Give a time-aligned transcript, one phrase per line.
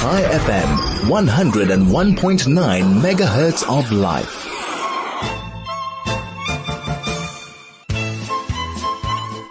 [0.00, 0.70] Chai FM,
[1.10, 4.46] 101.9 megahertz of life.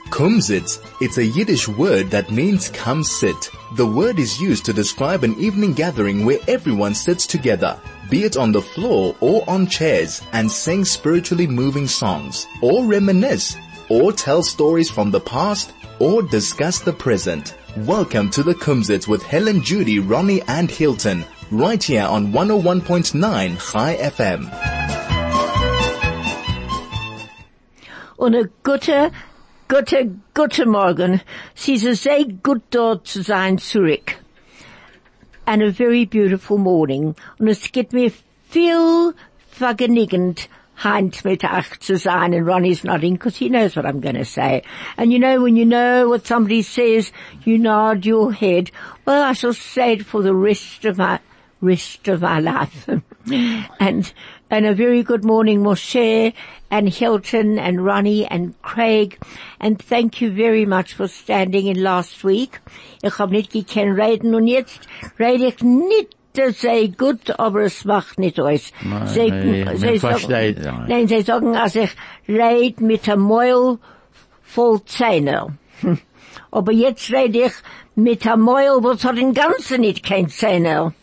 [0.09, 0.79] Kumzits.
[1.01, 3.51] It's a Yiddish word that means come sit.
[3.75, 7.77] The word is used to describe an evening gathering where everyone sits together,
[8.09, 13.57] be it on the floor or on chairs, and sing spiritually moving songs, or reminisce,
[13.89, 17.53] or tell stories from the past, or discuss the present.
[17.85, 23.95] Welcome to the Kumzits with Helen, Judy, Ronnie, and Hilton, right here on 101.9 Chai
[23.97, 24.49] FM.
[28.17, 29.11] Und a gute,
[29.67, 31.21] gute, gute Morgen.
[31.53, 34.15] Sie ist sehr gut dort zu sein zurück.
[35.45, 37.15] And a very beautiful morning.
[37.37, 38.11] Und es geht mir
[38.49, 39.13] viel
[39.51, 42.33] vergnügend, heint mit euch zu sein.
[42.33, 44.63] And Ronnie's nodding because he knows what I'm going to say.
[44.97, 47.11] And you know, when you know what somebody says,
[47.43, 48.71] you nod your head.
[49.05, 51.19] Well, I shall say it for the rest of my,
[51.61, 52.87] rest of my life.
[53.79, 54.13] and,
[54.49, 56.33] and a very good morning, Moshe
[56.69, 59.17] and Hilton and Ronnie and Craig.
[59.59, 62.59] And thank you very much for standing in last week.
[63.03, 64.87] Ich hab nicht reden und jetzt
[65.19, 66.16] rede ich nicht
[66.51, 68.71] sehr gut, aber es macht nicht aus.
[68.81, 70.85] Nein, Sie- man sie sagen, ja.
[70.87, 71.91] nein, sie sagen, als ich
[72.27, 73.77] rede mit einem Mäul
[74.43, 75.57] voll Zähne.
[76.51, 77.51] Aber jetzt rede ich
[77.95, 80.93] mit einem Mäul, was hat im Ganzen nicht kein Zähne.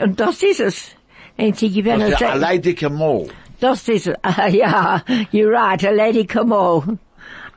[0.00, 0.90] Und das ist es.
[1.38, 3.28] Nein, sie gewähren Das ist ein leidiger Mol.
[3.60, 4.12] Das ist, uh,
[4.50, 6.98] yeah, you're right, a lady Kamal.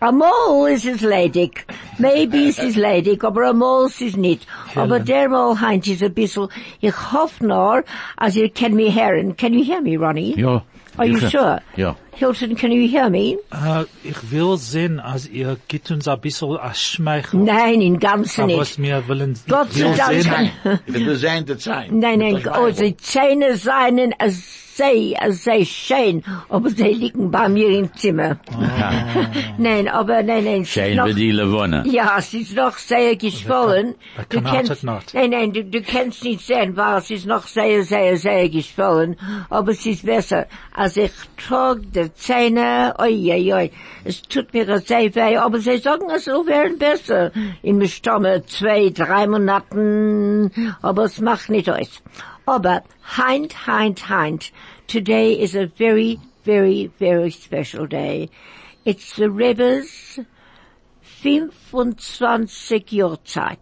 [0.01, 1.65] A mole is his ledig.
[1.97, 4.47] Maybe es ist ledig, aber a mole ist es nicht.
[4.75, 6.47] Aber der Mole heint ist ein bisschen,
[6.79, 7.83] ich hoffe nur,
[8.15, 9.35] als ihr kennt mich hören.
[9.35, 10.35] Can you hear me, Ronnie?
[10.37, 10.63] Ja.
[10.97, 11.29] Are you sicher.
[11.29, 11.61] sure?
[11.75, 11.95] Ja.
[12.13, 13.37] Hilton, can you hear me?
[13.51, 17.39] Äh, ich will sehen, als ihr gibt uns ein bisschen ein Schmeichel.
[17.41, 18.89] Nein, im Ganzen Aber was nicht.
[18.89, 20.79] wir wollen, Gott ich will sei sehen, Dank.
[20.87, 21.91] Ich will sein, der Zeit.
[21.91, 22.73] Nein, nein, oh, Bible.
[22.73, 24.31] die Zähne seien äh,
[24.79, 28.37] sehr, sehr schön, aber sie liegen bei mir im Zimmer.
[29.57, 30.65] nein, aber nein, nein.
[30.65, 31.83] Schön noch- wie die Levone.
[31.85, 33.95] Ja, es ist noch sehr geschwollen.
[34.29, 38.15] Du kennst, nein, nein, du, du kannst nicht sehen, weil es ist noch sehr, sehr,
[38.17, 39.17] sehr geschwollen.
[39.49, 40.45] Aber es ist besser.
[40.73, 41.11] Als ich
[41.45, 43.71] trug die Zähne, oi, oi, oi,
[44.05, 47.31] es tut mir sehr weh, aber sie sagen, es werden besser.
[47.61, 50.51] In der Stamme zwei, drei Monaten,
[50.81, 52.01] aber es macht nicht aus.
[52.45, 52.81] Aber
[53.17, 54.51] heint, heint, heint,
[54.89, 58.29] today is a very, very, very special day.
[58.85, 60.19] It's the Rebbe's
[61.21, 62.49] 25
[62.89, 63.57] Jahrzeit.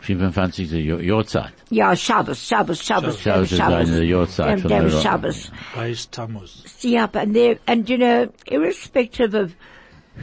[0.00, 0.58] 25.
[0.72, 1.52] Jahr- Jahrzeit.
[1.70, 5.50] Ja, Shabbos, Shabbos, Shabbos, Shabbos ist eine Jahrzeit Dem, von dem der- Shabbos.
[5.74, 6.64] Beis Tammuz.
[6.82, 9.54] Yeah, and there, and you know, irrespective of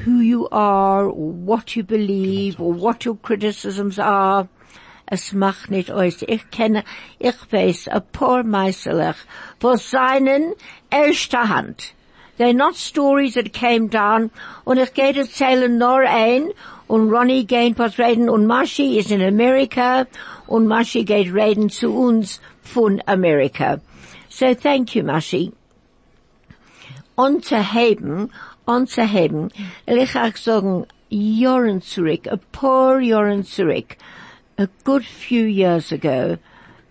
[0.06, 4.48] who you are, or what you believe, or what your criticisms are,
[5.08, 6.24] es macht nicht aus.
[6.28, 6.84] Ich kenne,
[7.20, 9.18] ich weiß, ein paar Meiselach,
[9.60, 10.54] was seinen
[10.90, 11.94] erster Hand.
[12.38, 14.30] They're not stories that came down,
[14.66, 16.52] und ich gehe erzählen nur ein,
[16.88, 20.06] und Ronnie geht was reden, und Mashi ist in Amerika,
[20.48, 23.80] und Mashi geht reden zu uns von Amerika.
[24.30, 25.54] So thank you, Mashi
[28.66, 29.52] anzuheben,
[29.86, 33.96] will ich auch sagen, Jahren zurück, a paar Jahren zurück,
[34.58, 36.38] a good few years ago,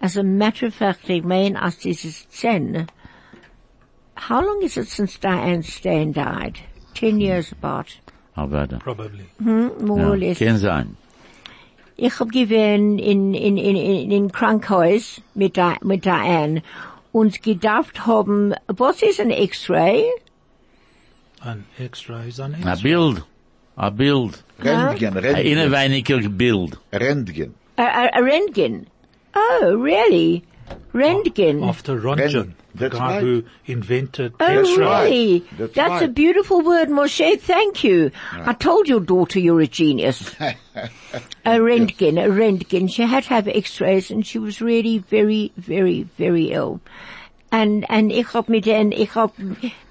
[0.00, 2.88] as a matter of fact, ich meine, als dieses zehn,
[4.16, 6.58] how long is it since Diane Stain died?
[6.94, 7.98] Ten years apart,
[8.36, 8.78] Aber da.
[8.78, 9.24] Probably.
[9.38, 10.38] Hmm, more or less.
[10.38, 10.96] kann sein.
[11.96, 16.62] Ich hab gewesen in, in, in, in, in Krankhaus mit, Di- mit Diane
[17.12, 20.04] und gedacht haben, was ist ein X-Ray?
[21.40, 23.22] Ein Extra ist ein Ein Bild.
[23.76, 24.42] Ein Bild.
[24.62, 26.78] Rentgen, Ein Rentgen, innerweiniger Bild.
[26.92, 27.54] Rentgen.
[27.76, 28.86] A, a, a Röntgen.
[29.34, 30.44] Oh, really?
[30.94, 31.64] Röntgen.
[31.68, 33.22] After Röntgen, the That's guy right.
[33.22, 34.76] who invented Oh, X-ray.
[34.76, 35.44] really?
[35.58, 37.40] That's That's a beautiful word, Moshe.
[37.40, 38.12] Thank you.
[38.32, 40.32] I told your daughter you're a genius.
[40.40, 40.54] a
[41.44, 42.88] Röntgen, a Röntgen.
[42.88, 46.80] She had to have x-rays and she was really very, very, very ill.
[47.50, 49.32] And, and ich hab mit den, ich hab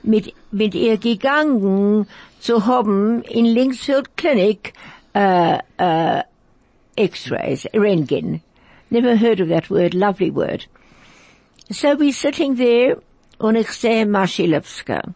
[0.04, 2.08] mit, mit ihr gegangen
[2.44, 4.74] zu haben in Linksfield Clinic,
[5.16, 6.24] uh, uh,
[6.98, 8.42] x-rays, Röntgen.
[8.90, 10.66] Never heard of that word, lovely word.
[11.72, 12.98] So we're sitting there
[13.40, 15.14] und ich sehe Maschi Lipskar.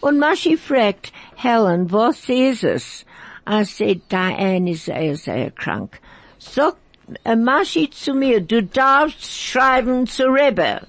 [0.00, 3.04] Und Maschi fragt, Helen, was ist es?
[3.46, 6.00] I said, Diane ist sehr, sehr krank.
[6.38, 6.78] Sagt
[7.24, 10.86] äh, Maschi zu mir, du darfst schreiben zu Rebbe.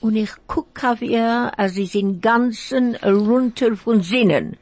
[0.00, 4.56] Und ich guck auf ihr, als sie sind ganzen runter von Sinnen.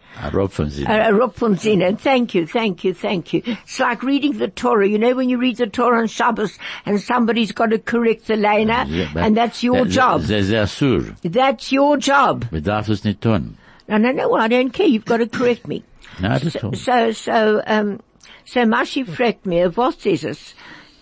[0.51, 0.87] From Zin.
[0.87, 1.97] A, a rob von Sinnen.
[1.97, 3.43] Thank you, thank you, thank you.
[3.45, 4.89] It's like reading the Torah.
[4.89, 8.37] You know when you read the Torah on Shabbos and somebody's got to correct the
[8.37, 10.23] liner, Yeah, and that's your job.
[10.23, 11.17] Asur.
[11.23, 12.47] That's your job.
[12.51, 13.57] Wir darf es nicht tun.
[13.87, 14.87] No, no, no, I don't care.
[14.87, 15.85] You've got to correct me.
[16.19, 16.75] Tun.
[16.75, 18.01] So, so, um,
[18.45, 20.55] so Mashi fragt mir, was ist es?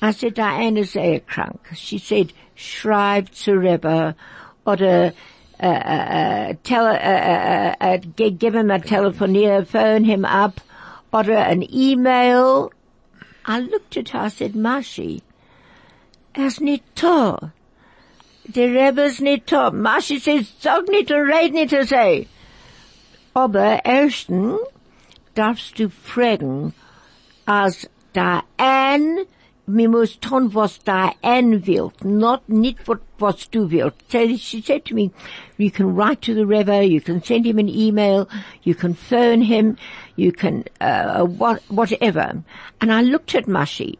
[0.02, 1.68] I said, Diana is sehr krank.
[1.74, 4.14] She said, schreib zu Rebbe
[4.64, 5.12] oder
[8.16, 10.60] g- give him a telephone, phone him up
[11.12, 12.70] oder an email.
[13.46, 15.22] I looked at her, I said, Mashi,
[16.34, 17.52] er ist nicht da.
[18.48, 19.70] Der Rebbe ist nicht da.
[19.70, 22.26] Mashi says, sag und red nicht so.
[23.34, 24.58] Aber erstens
[25.34, 26.72] darfst du fragen,
[27.44, 29.26] als Diane,
[29.66, 34.10] wir muss tun, was Diane will, not, nicht what, was du willst.
[34.10, 35.10] So she said to me,
[35.56, 38.28] you can write to the Rebbe, you can send him an email,
[38.62, 39.76] you can phone him,
[40.14, 42.42] you can, uh, what, whatever.
[42.80, 43.98] And I looked at Mashi,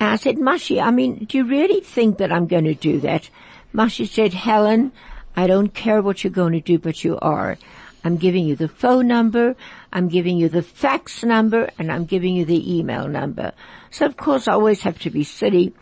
[0.00, 2.98] and I said, Mashi, I mean, do you really think that I'm going to do
[3.00, 3.30] that?
[3.72, 4.90] Mashi said, Helen,
[5.36, 7.56] I don't care what you're going to do, but you are.
[8.04, 9.54] I'm giving you the phone number,
[9.92, 13.52] I'm giving you the fax number, and I'm giving you the email number.
[13.90, 15.72] So of course I always have to be silly.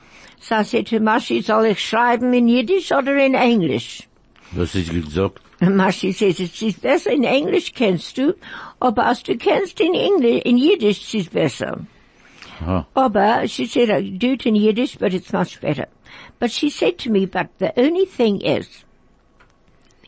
[0.41, 4.09] So I said to Mashi, soll ich schreiben in Yiddish oder in English?
[4.53, 5.41] Was ist gesagt?
[5.61, 8.35] And Mashi says, es ist besser in Englisch kennst du,
[8.81, 11.87] aber als du kennst in Englisch, in Yiddish es ist besser.
[12.67, 15.87] Oh, Aber she said, I do it in Yiddish, but it's much better.
[16.39, 18.85] But she said to me, but the only thing is,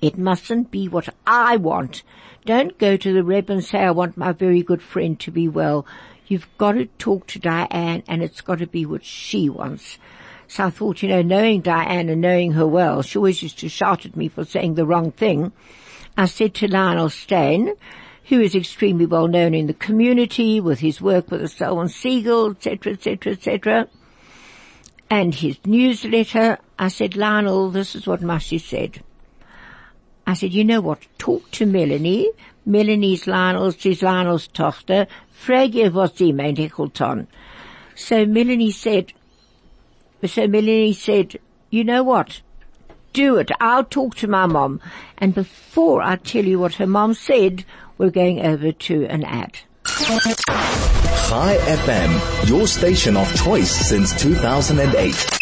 [0.02, 2.02] it mustn't be what I want.
[2.44, 5.48] Don't go to the Reb and say, I want my very good friend to be
[5.48, 5.86] well.
[6.26, 9.98] You've got to talk to Diane and it's got to be what she wants.
[10.48, 13.68] So I thought, you know, knowing Diane and knowing her well, she always used to
[13.68, 15.52] shout at me for saying the wrong thing.
[16.16, 17.74] I said to Lionel Stain,
[18.24, 22.50] who is extremely well known in the community with his work with the Selwyn Segal,
[22.56, 23.88] etc., etc., etc.,
[25.08, 29.02] and his newsletter, I said, Lionel, this is what Mashi said.
[30.26, 32.30] I said, you know what, talk to Melanie.
[32.64, 35.06] Melanie's Lionel's, she's Lionel's Tochter.
[35.32, 37.26] Frag ihr, was sie meint, Heckelton.
[37.94, 39.12] So Melanie said,
[40.24, 41.38] so Melanie said,
[41.70, 42.40] you know what?
[43.12, 43.50] Do it.
[43.60, 44.80] I'll talk to my mom.
[45.18, 47.64] And before I tell you what her mom said,
[47.98, 49.58] we're going over to an ad.
[49.84, 55.41] Chai FM, your station of choice since 2008.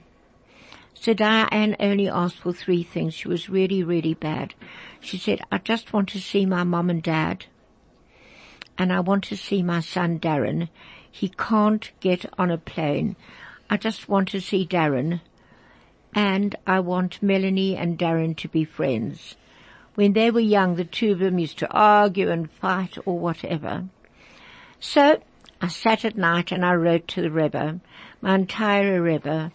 [0.94, 3.16] So Diane only asked for three things.
[3.16, 4.54] She was really, really bad.
[5.00, 7.48] She said, I just want to see my mom and dad.
[8.78, 10.70] And I want to see my son Darren.
[11.10, 13.16] He can't get on a plane.
[13.68, 15.22] I just want to see Darren.
[16.16, 19.36] And I want Melanie and Darren to be friends.
[19.96, 23.86] When they were young, the two of them used to argue and fight or whatever.
[24.80, 25.22] So
[25.62, 27.80] I sat at night and I wrote to the Rebbe,
[28.22, 29.52] my entire Rebbe.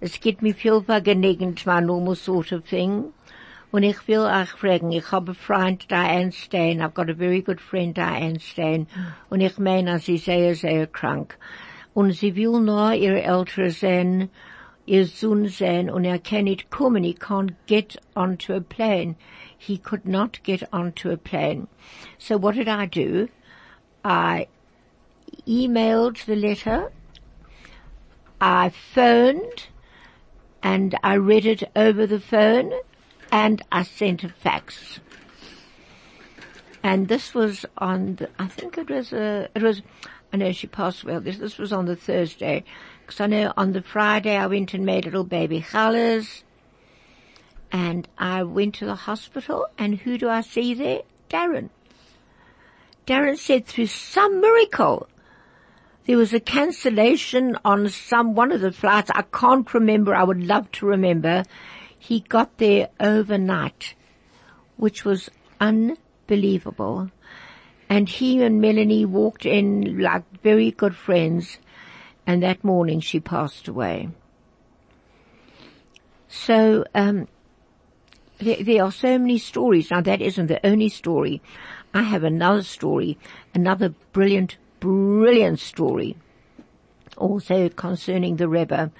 [0.00, 3.12] Es geht mir viel vergnügend, my normal sort of thing.
[3.72, 7.40] Und ich will euch fragen, ich habe einen Freund, Diane Stain, I've got a very
[7.40, 8.86] good friend, Diane Stain,
[9.30, 11.36] und ich meine, sie ist sehr, sehr krank.
[11.92, 14.30] Und sie will nur ihre Eltern sehen,
[14.86, 19.16] ihr sehen, und er kann nicht kommen, he can't get onto a plane.
[19.56, 21.68] He could not get onto a plane.
[22.18, 23.28] So what did I do?
[24.04, 24.48] I
[25.46, 26.92] emailed the letter,
[28.40, 29.68] I phoned,
[30.62, 32.72] and I read it over the phone,
[33.32, 35.00] and I sent a fax.
[36.84, 39.80] And this was on the, I think it was, uh, it was,
[40.34, 42.62] I know she passed well, this, this was on the Thursday,
[43.00, 46.42] because I know on the Friday I went and made little baby challahs,
[47.72, 51.00] and I went to the hospital, and who do I see there?
[51.30, 51.70] Darren.
[53.06, 55.08] Darren said through some miracle,
[56.04, 59.10] there was a cancellation on some, one of the flights.
[59.14, 60.14] I can't remember.
[60.14, 61.44] I would love to remember.
[61.98, 63.94] He got there overnight,
[64.76, 66.03] which was unbelievable.
[67.88, 71.58] And he and Melanie walked in like very good friends.
[72.26, 74.08] And that morning she passed away.
[76.28, 77.28] So, um,
[78.38, 79.90] there, there are so many stories.
[79.90, 81.40] Now that isn't the only story.
[81.92, 83.18] I have another story,
[83.54, 86.16] another brilliant, brilliant story,
[87.16, 88.90] also concerning the Rebbe.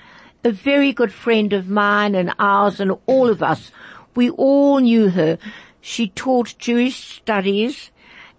[0.45, 3.73] A very good friend of mine and ours and all of us,
[4.15, 5.39] we all knew her.
[5.87, 7.91] She taught Jewish studies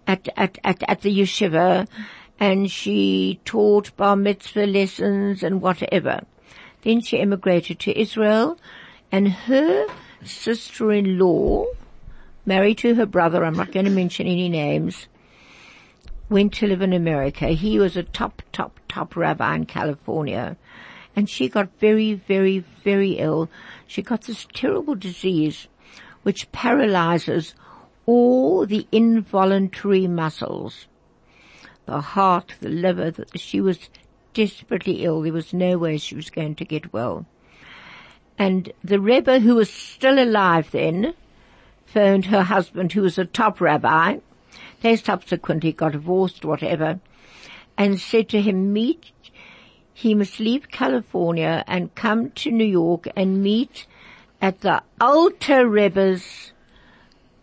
[0.07, 1.87] at, at, at, at the yeshiva
[2.39, 6.21] and she taught bar mitzvah lessons and whatever.
[6.81, 8.57] Then she emigrated to Israel
[9.11, 9.85] and her
[10.23, 11.65] sister-in-law,
[12.47, 15.07] married to her brother, I'm not going to mention any names,
[16.31, 17.49] went to live in America.
[17.49, 20.57] He was a top, top, top rabbi in California.
[21.15, 23.51] And she got very, very, very ill.
[23.85, 25.67] She got this terrible disease
[26.25, 27.53] which paralyzes
[28.07, 30.87] all the involuntary muscles.
[31.85, 33.91] The heart, the liver, she was
[34.33, 35.21] desperately ill.
[35.21, 37.27] There was no way she was going to get well.
[38.39, 41.13] And the Rebbe, who was still alive then,
[41.85, 44.17] phoned her husband, who was a top rabbi.
[44.81, 47.01] They subsequently got divorced, whatever,
[47.77, 49.11] and said to him, meet,
[49.93, 53.85] he must leave California and come to New York and meet
[54.41, 56.51] at the Alter Rebbe's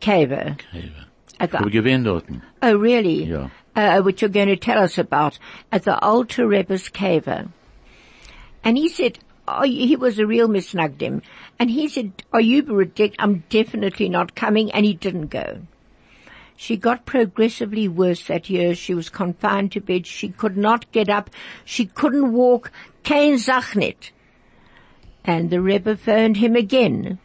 [0.01, 0.31] cave.
[0.31, 2.25] Habe the, gewähnt dort.
[2.63, 3.25] oh really?
[3.25, 3.51] Ja.
[3.75, 5.39] Uh, which you're going to tell us about
[5.71, 7.27] at the Alter Rebbe's cave.
[7.27, 9.19] And he said,
[9.49, 11.23] oh, he was a real misnagdim.
[11.59, 13.17] And he said, are you ridiculous?
[13.19, 14.71] I'm definitely not coming.
[14.73, 15.63] And he didn't go.
[16.55, 18.75] She got progressively worse that year.
[18.75, 20.07] She was confined to bed.
[20.07, 21.31] She could not get up.
[21.65, 22.71] She couldn't walk.
[23.03, 24.11] Kein Sachnit.
[25.25, 27.19] And the Rebbe phoned him again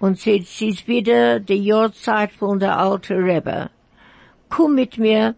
[0.00, 3.70] und said, she's wieder die Jahrzeit von der alte Rebbe.
[4.48, 5.34] Komm mit mir.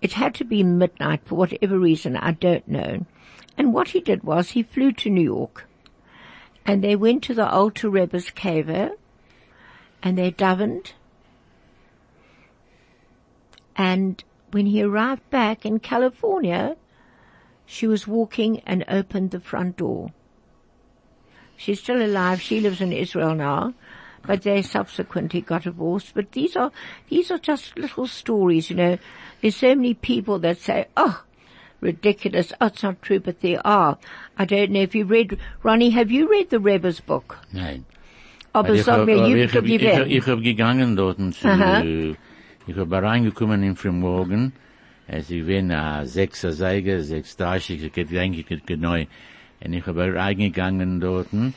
[0.00, 3.06] It had to be midnight for whatever reason, I don't know.
[3.56, 5.66] And what he did was he flew to New York
[6.66, 10.92] and they went to the Alter Rebbe's cave and they davened.
[13.76, 16.76] And when he arrived back in California,
[17.66, 20.12] she was walking and opened the front door.
[21.64, 22.42] She's still alive.
[22.42, 23.72] She lives in Israel now,
[24.26, 26.12] but they subsequently got divorced.
[26.14, 26.70] But these are,
[27.08, 28.98] these are just little stories, you know.
[29.40, 31.24] There's so many people that say, oh,
[31.80, 32.52] ridiculous.
[32.60, 33.96] Oh, it's not true, but they are.
[34.36, 37.38] I don't know if you read, Ronnie, have you read the Rebbe's book?
[37.50, 37.86] Nein.
[38.54, 40.10] Aber sag mir, you ich hab, ich hab, gewählt.
[40.10, 41.82] ich hab gegangen dort zu, Aha.
[42.66, 44.52] ich hab reingekommen im Frühmorgen,
[45.08, 48.96] es ich bin a sechser Seige, sechs Dreißig, ich denke, ich genau,
[49.64, 51.52] und ich hab reingegangen dort, und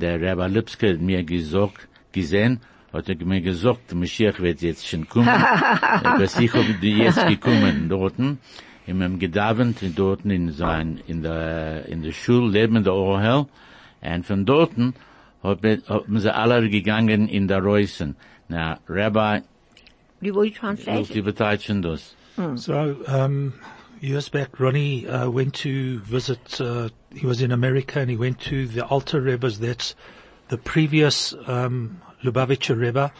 [0.00, 2.60] der Rabbi Lipske hat mir gesagt, gesehen,
[2.92, 5.26] hat er mir gesagt, der Mashiach wird jetzt schon kommen,
[6.18, 8.38] dass ich hab jetzt gekommen dort, und
[8.86, 13.46] wir haben gedavent dort in sein, in der, in der Schule, Leben der Orhel,
[14.02, 14.94] und von dorten
[15.42, 18.16] haben haben sie alle gegangen in der Reusen.
[18.48, 19.42] Na, Rabbi,
[20.20, 21.16] You will translate willst it?
[21.16, 22.14] du beteiligen das?
[22.56, 23.52] So, um,
[24.04, 26.60] years back, Ronnie uh, went to visit.
[26.60, 29.58] Uh, he was in America and he went to the Alter Rebbe's.
[29.58, 29.94] That's
[30.48, 33.12] the previous um, Lubavitcher Rebbe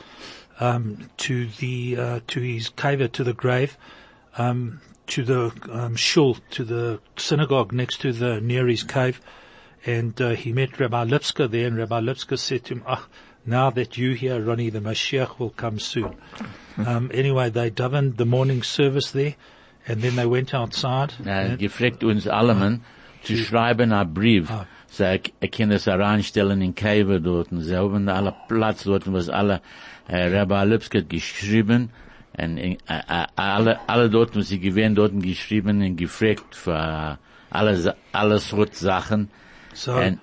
[0.61, 3.77] um, to the uh, to his cave, to the grave,
[4.39, 9.21] um, to the um, shul, to the synagogue next to the near his cave,
[9.87, 13.07] and uh, he met Rabbi Lipskar there, and Rabbi Lipskar said to him, "Ah,
[13.47, 16.15] now that you here, Ronnie, the Mashiach will come soon."
[16.77, 19.35] um, anyway, they davened the morning service there,
[19.87, 21.13] and then they went outside.
[21.25, 22.81] And- gefragt uns allen
[23.23, 24.49] zu schreiben a Brief
[24.89, 27.49] Sie er, er können es heranstellen in Kaiwe dort.
[27.51, 29.61] Sie haben alle Platz dort, was alle
[30.07, 31.91] äh, Rabbi Lipski geschrieben.
[32.39, 37.17] Und äh, äh, alle, alle dort, was sie gewähnt, dort geschrieben und gefragt für äh,
[37.51, 39.31] alle, Sa- alle Sort Sachen.
[39.73, 40.21] So And-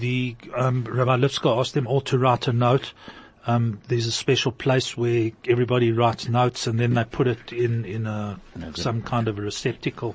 [0.00, 2.92] the um, Rabbi Lipskar asked them all to write a note.
[3.46, 7.84] Um, there's a special place where everybody writes notes and then they put it in
[7.84, 8.40] in a
[8.74, 10.14] some kind of a receptacle.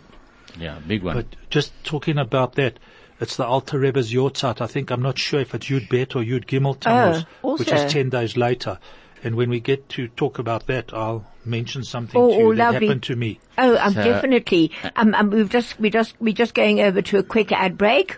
[0.58, 1.16] Yeah, big one.
[1.16, 2.80] But just talking about that,
[3.20, 4.62] it's the Alter Rebbe's Yortzeit.
[4.62, 7.72] I think I'm not sure if it's Yud Bet or Yud Gimel Tammuz, Oh, which
[7.72, 8.80] is ten days later.
[9.24, 12.56] And when we get to talk about that, I'll mention something Oh, to you oh,
[12.56, 12.88] that lovely.
[12.88, 13.40] happened to me.
[13.58, 14.72] Oh, um, So- definitely.
[14.96, 18.18] Um, um, we've just, we just, we're just going over to a quick ad break.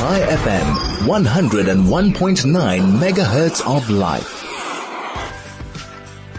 [0.00, 0.64] Chai FM,
[1.04, 4.40] 101.9 megahertz of life.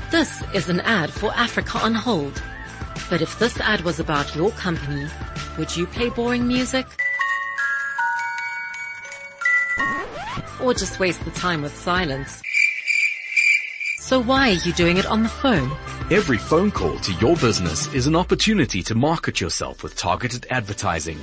[0.09, 2.41] This is an ad for Africa on Hold.
[3.07, 5.07] But if this ad was about your company,
[5.59, 6.87] would you play boring music?
[10.59, 12.41] Or just waste the time with silence?
[13.99, 15.71] So why are you doing it on the phone?
[16.09, 21.19] Every phone call to your business is an opportunity to market yourself with targeted advertising.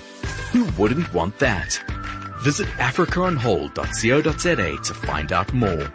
[0.53, 1.98] Who wouldn't want that?
[2.41, 5.93] Visit africaonhold.co.za to find out more.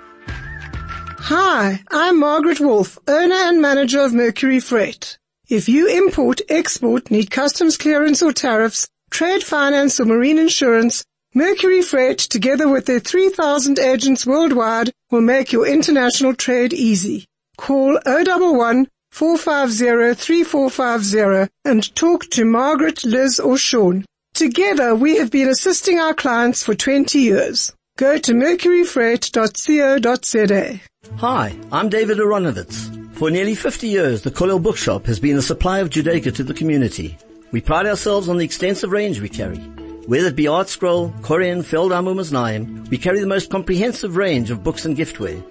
[1.26, 5.18] Hi, I'm Margaret Wolf, owner and manager of Mercury Freight.
[5.50, 11.82] If you import, export, need customs clearance or tariffs, trade finance or marine insurance, Mercury
[11.82, 17.26] Freight, together with their 3,000 agents worldwide, will make your international trade easy.
[17.58, 24.06] Call 011 450 3450 and talk to Margaret, Liz or Sean.
[24.34, 27.72] Together we have been assisting our clients for 20 years.
[27.98, 30.80] Go to mercuryfreight.co.za.
[31.18, 33.16] Hi, I'm David Aronovitz.
[33.16, 36.56] For nearly 50 years, the Kollel Bookshop has been a supply of Judaica to the
[36.56, 37.16] community.
[37.52, 39.60] We pride ourselves on the extensive range we carry.
[40.08, 44.64] Whether it be Art Scroll, Koren, Feldheim Moznaim, we carry the most comprehensive range of
[44.64, 45.44] books and giftware.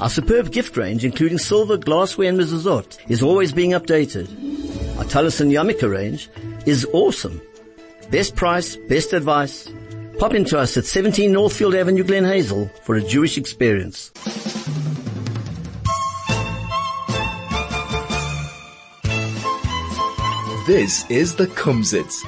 [0.00, 4.26] Our superb gift range, including silver, glassware and mezuzot, is always being updated.
[4.96, 6.30] Our Tallis and Yamika range
[6.64, 7.42] is awesome.
[8.10, 9.68] Best price, best advice.
[10.18, 14.12] Pop into us at 17 Northfield Avenue, Glen Hazel for a Jewish experience.
[20.66, 22.24] This is the Kumzits.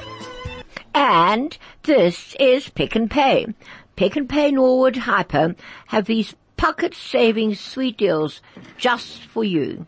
[0.94, 3.46] And this is Pick and Pay.
[3.94, 5.54] Pick and Pay Norwood Hyper
[5.86, 8.42] have these pocket saving sweet deals
[8.76, 9.86] just for you.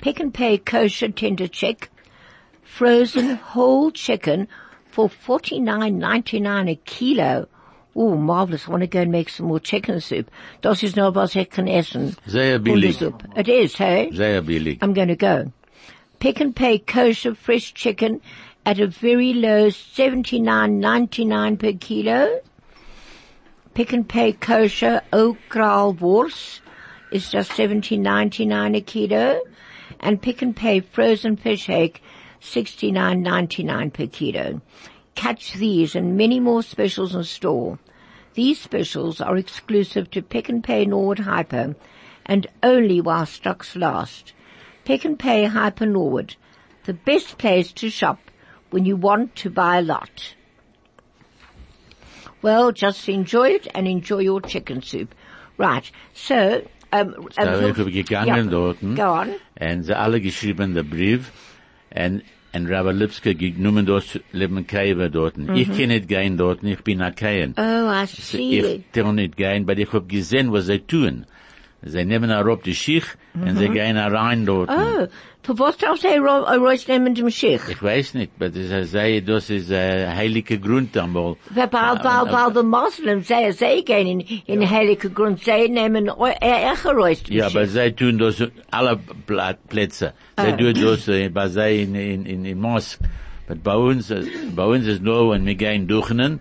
[0.00, 1.90] Pick and Pay kosher tender chick,
[2.62, 4.46] frozen whole chicken
[4.90, 7.48] for forty nine ninety nine a kilo.
[7.96, 8.68] Oh, marvelous.
[8.68, 10.30] I want to go and make some more chicken soup.
[10.62, 12.14] Das ist noch was ich kann essen.
[12.26, 13.02] Sehr billig.
[13.36, 14.10] It is, hey?
[14.12, 14.78] Sehr billig.
[14.82, 15.52] I'm going to go.
[16.20, 18.20] Pick and pay kosher fresh chicken
[18.64, 22.40] at a very low seventy-nine ninety-nine per kilo.
[23.74, 26.60] Pick and pay kosher Okralwurst
[27.10, 29.40] is just seventeen ninety-nine a kilo.
[30.00, 32.00] And pick and pay frozen fish egg
[32.40, 34.60] 69.99 per kilo.
[35.14, 37.78] Catch these and many more specials in store.
[38.34, 41.74] These specials are exclusive to Pick and Pay Norwood Hyper
[42.24, 44.32] and only while stocks last.
[44.84, 46.36] Pick and Pay Hyper Norwood,
[46.84, 48.20] the best place to shop
[48.70, 50.34] when you want to buy a lot.
[52.40, 55.14] Well, just enjoy it and enjoy your chicken soup.
[55.56, 56.62] Right, so...
[56.90, 58.94] Um, um so um.
[58.94, 59.34] Go on.
[59.60, 61.47] Alle geschrieben den Brief.
[61.94, 62.22] Und,
[62.52, 65.34] und Rabbi Lipskar genommen dort Leben Kaiwe dort.
[65.54, 66.08] Ich kann nicht mhm.
[66.08, 67.54] gehen dort, ich bin ein Kain.
[67.56, 68.60] Oh, I see.
[68.60, 71.26] Ich kann nicht gehen, weil ich hab gesehen, was sie tun.
[71.82, 74.68] Sie nehmen herab die Schicht und sie gehen rein dort.
[74.68, 75.06] Oh,
[75.42, 77.68] für was darf er Reus nehmen dem Schicht?
[77.70, 81.36] Ich weiß nicht, aber das sei, das ist ein heiliger Grund einmal.
[81.50, 86.08] Weil, weil, weil, weil die Moslems, sie, sie gehen in, in heilige Grund, sie nehmen
[86.40, 87.72] Echer Reus dem Ja, aber Schicht.
[87.74, 90.14] sie tun das alle Pla- Plätze.
[90.36, 92.98] Sie tun das äh, bei sie in, in, in, in Mosk.
[93.46, 96.40] Aber bei uns, äh, bei uns ist nur, wenn wir gehen durchnen,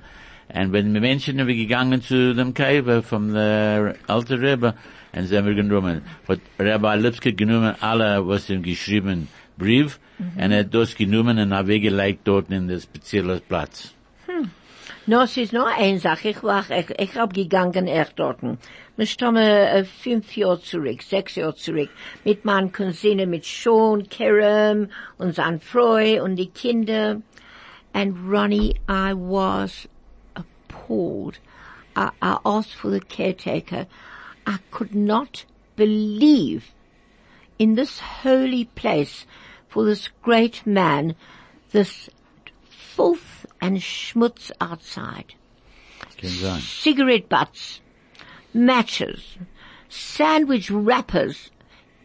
[0.53, 4.73] und wenn wir Menschen, wir gegangen zu dem Kaiwe vom der alten Rebbe,
[5.17, 6.01] und sie haben genommen.
[6.27, 9.27] Hat Rabbi Lipskar genommen, alle, was ihm geschrieben,
[9.57, 13.93] Brief, und er hat das genommen und er weggelegt dort in der spezielle Platz.
[15.09, 16.29] No, es ist nur eine Sache.
[16.29, 18.39] Ich war, ich, ich hab gegangen echt dort.
[18.97, 21.89] Wir stammen fünf Jahre zurück, sechs Jahre zurück,
[22.25, 27.21] mit meinen Cousinen, mit Sean, Kerem und sein Freu und die Kinder.
[27.93, 29.87] And Ronnie, I was
[30.35, 31.39] appalled.
[31.95, 33.87] I, I asked for the caretaker.
[34.47, 35.43] I could not
[35.75, 36.71] believe
[37.59, 39.25] in this holy place
[39.67, 41.15] for this great man,
[41.71, 42.09] this
[42.69, 45.35] filth and schmutz outside.
[46.61, 47.81] Cigarette butts,
[48.53, 49.37] matches,
[49.89, 51.51] sandwich wrappers.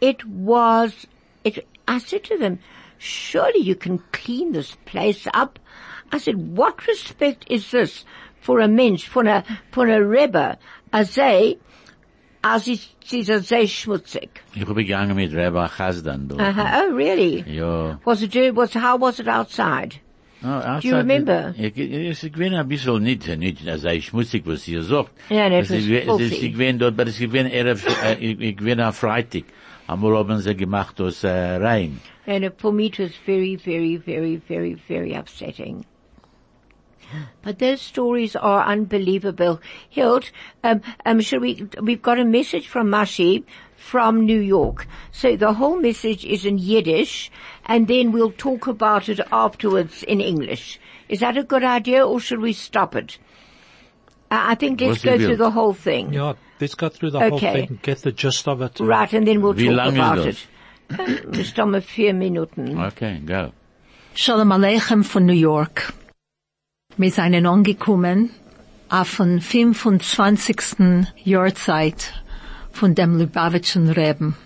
[0.00, 1.06] It was,
[1.44, 2.58] it, I said to them,
[2.98, 5.60] surely you can clean this place up.
[6.10, 8.04] I said, what respect is this
[8.40, 10.58] for a mensch, for a, for a Rebbe,
[10.92, 11.58] as they,
[12.42, 14.28] as is, is a sehr schmutzig.
[14.54, 16.40] Ich bin gegangen mit Rabbi Chazdan dort.
[16.40, 16.82] Uh-huh.
[16.82, 17.44] Oh, really?
[17.46, 17.98] Ja.
[18.04, 20.00] Was it, was, how was it outside?
[20.44, 21.54] Oh, outside- you remember?
[21.56, 25.12] Ich, ich, ich bin ein bisschen nicht, nicht, ich schmutzig, was ihr sagt.
[25.30, 26.46] Ja, das ist filthy.
[26.46, 29.44] ich bin dort, aber ist, Erev, äh, ich, ich bin am Freitag.
[29.86, 31.88] Einmal haben sie gemacht aus, äh.
[32.26, 35.84] And for me it was very, very, very, very, very upsetting.
[37.42, 39.60] But those stories are unbelievable.
[39.88, 40.30] Hilt,
[40.64, 43.44] um, um, shall we, we've got a message from Mashi
[43.76, 44.86] from New York.
[45.10, 47.30] So the whole message is in Yiddish
[47.66, 50.78] and then we'll talk about it afterwards in English.
[51.08, 53.18] Is that a good idea or should we stop it?
[54.30, 56.12] Uh, I think let's go through the whole thing.
[56.12, 57.66] Yeah, let's go through the whole Okay.
[57.66, 58.80] thing, get the gist of it.
[58.80, 60.46] Right, and then we'll Wie talk about das?
[60.90, 61.32] it.
[61.32, 62.78] Just on vier Minuten.
[62.78, 63.52] Okay, go.
[64.14, 65.92] Shalom Aleichem from New York.
[66.98, 68.30] Wir seien angekommen
[68.90, 71.06] auf den 25.
[71.24, 72.12] Jahrzeit
[72.70, 74.36] von dem Lubavitchen Reben.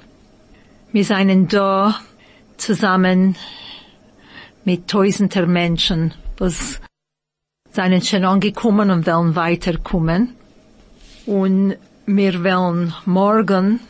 [0.93, 1.99] Wir seien da
[2.57, 3.35] zusammen
[4.65, 6.81] mit tausender Menschen, was
[7.73, 10.35] seien schon angekommen und wollen weiterkommen.
[11.27, 11.75] Und
[12.07, 13.81] wir wollen morgen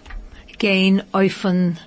[0.56, 1.78] gehen auf ein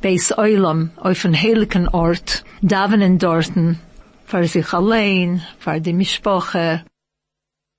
[0.00, 3.80] Beis Eulam, auf einen heiligen Ort, davenen dorten,
[4.26, 6.84] für sich allein, für die Mischpoche,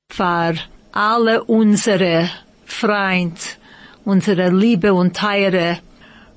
[0.10, 0.56] für
[0.94, 2.30] alle unsere
[2.66, 3.60] Freund,
[4.06, 5.80] unsere Liebe und Teire,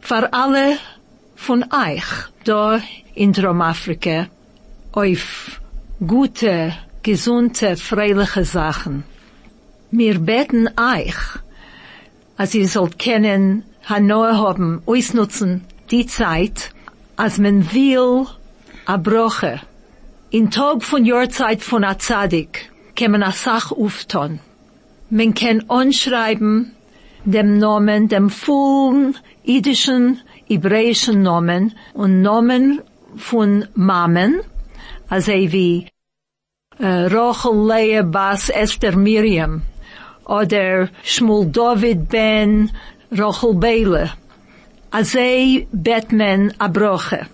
[0.01, 0.79] für alle
[1.37, 2.05] von euch,
[2.45, 2.81] da
[3.15, 4.27] in Dromafrika,
[4.93, 5.61] auf
[6.05, 9.05] gute, gesunde, freiliche Sachen.
[9.93, 11.17] Wir beten euch,
[12.37, 16.73] als ihr sollt kennen, Hanoi haben, ausnutzen die Zeit,
[17.17, 18.27] als man will,
[18.87, 18.99] a.
[20.33, 24.39] In Tag von Jahrzeit von a Zadig, kann man a Sach aufton.
[25.11, 26.71] Man kann anschreiben,
[27.25, 32.81] dem Namen, dem vollen idischen, hebräischen Namen und Namen
[33.17, 34.43] von Mamen,
[35.09, 35.89] also wie
[36.79, 39.63] äh, Rachel, Leah, Bas, Esther, Miriam,
[40.27, 42.71] oder Shmuel David ben
[43.11, 44.13] Rachel Beile.
[44.93, 47.27] Azei bet men a broche.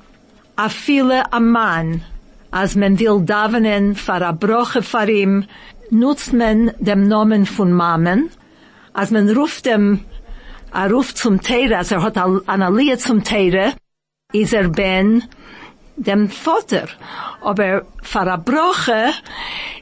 [2.50, 5.44] A viele a man, will davenen far a broche far ihm,
[5.90, 8.30] nutzt men dem Namen von Mamen,
[8.94, 10.00] as men ruft dem,
[10.72, 13.74] a ruft zum Teire, as er hat a- an Aliyah zum Teire,
[14.32, 15.24] is er ben
[15.96, 16.88] dem Vater.
[17.40, 19.12] Aber far a broche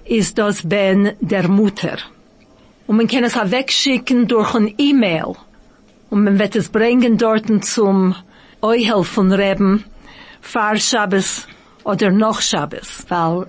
[0.04, 1.98] is das ben der Mutter.
[2.86, 5.36] Und man kann es auch wegschicken durch ein E-Mail.
[6.10, 8.14] Und man wird es bringen dort zum
[8.62, 9.84] Euhel von Reben,
[10.40, 11.46] Fahr Shabbos
[11.84, 13.04] oder noch Shabbos.
[13.08, 13.46] Weil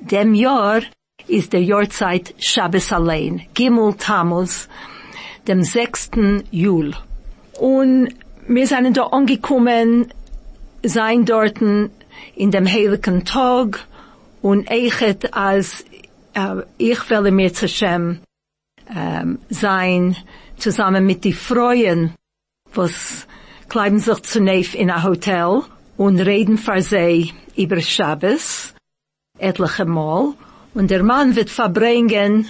[0.00, 0.80] dem Jahr
[1.26, 3.42] ist der Jahrzeit Shabbos allein.
[3.54, 4.68] Gimel Tammuz,
[5.46, 6.10] dem 6.
[6.50, 6.94] Jul.
[7.58, 8.10] Und
[8.46, 10.12] wir sind da angekommen,
[10.82, 11.90] sein dorten
[12.34, 13.86] in dem heiligen Tag
[14.40, 15.84] und eichet als
[16.34, 18.20] äh, ich will mir zu Shem
[18.94, 20.16] ähm, sein,
[20.56, 22.14] zusammen mit die Freuen,
[22.72, 23.26] was
[23.68, 25.62] kleiben sich zunächst in ein Hotel
[25.96, 28.72] und reden für sie über Shabbos,
[29.38, 30.32] etliche Mal,
[30.74, 32.46] und der Mann wird verbringen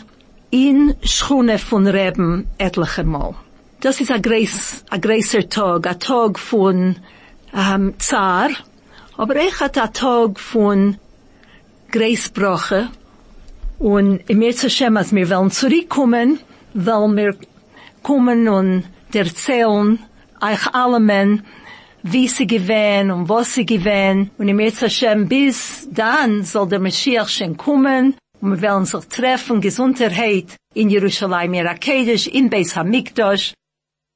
[0.50, 3.34] in Schune von Reben etliche Mal.
[3.80, 6.96] Das ist ein groß, ein größer Tag, ein Tag von
[7.54, 8.50] ähm, Zar,
[9.16, 10.98] aber ich hatte ein Tag von
[11.90, 12.88] Greisbrache,
[13.78, 16.40] und im März Hashem, als wir wollen zurückkommen,
[16.74, 17.36] wollen wir
[18.02, 20.00] kommen und erzählen
[20.40, 21.44] euch alle men,
[22.02, 24.30] wie sie gewähnen und was sie gewähnen.
[24.38, 29.04] Und im März Hashem, bis dann soll der Mashiach schon kommen und wir wollen sich
[29.06, 33.54] treffen, Gesundheit in Jerusalem, Irakedisch, in Beis Hamikdash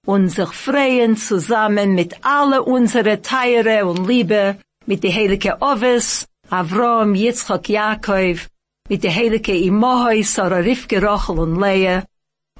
[0.07, 7.14] und sich freuen zusammen mit alle unsere Teire und Liebe, mit die heilige Oves, Avram,
[7.14, 8.49] Yitzchak, Yaakov,
[8.88, 12.05] mit der heilige Imohoi, Sarah, Rivke, Rachel und Leah,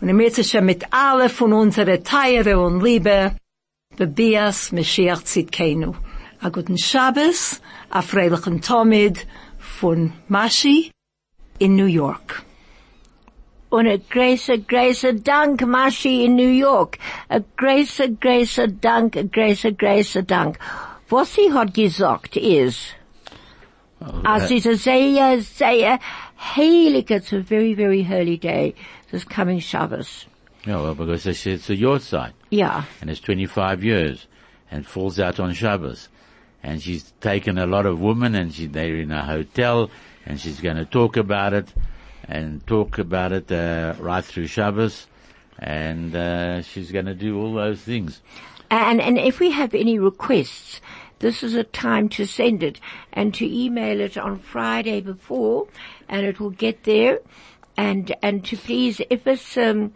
[0.00, 3.37] und im Mitzvah mit alle von unsere Teire und Liebe,
[3.96, 5.94] Bebias, Mashiach, Zitkenu.
[6.42, 9.26] A guten Shabbos, a freilichen Tomid
[9.59, 10.90] von Mashi
[11.61, 12.42] in New York.
[13.70, 16.98] Und a großer, großer Dank, Maschi in New York.
[17.31, 20.59] A großer, großer Dank, a großer, großer Dank.
[21.09, 22.94] Was sie hat gesagt ist,
[24.00, 25.98] oh, As is a sehr, sehr
[26.37, 28.74] heilig, it's a very, very holy day,
[29.11, 30.26] this coming Shabbos.
[30.66, 32.33] Yeah, well, because it's, it's a Yortzeit.
[32.51, 32.85] Yeah.
[33.01, 34.27] And it's 25 years
[34.70, 36.09] and falls out on Shabbos.
[36.62, 39.90] And she's taken a lot of women and she, they're in a hotel
[40.25, 41.72] and she's going to talk about it
[42.25, 45.09] and talk about it, uh, right through Shabbos.
[45.59, 48.20] And, uh, she's going to do all those things.
[48.70, 50.81] And, and if we have any requests,
[51.18, 52.81] this is a time to send it
[53.12, 55.66] and to email it on Friday before
[56.09, 57.18] and it will get there.
[57.77, 59.92] And, and to please, if it's, um,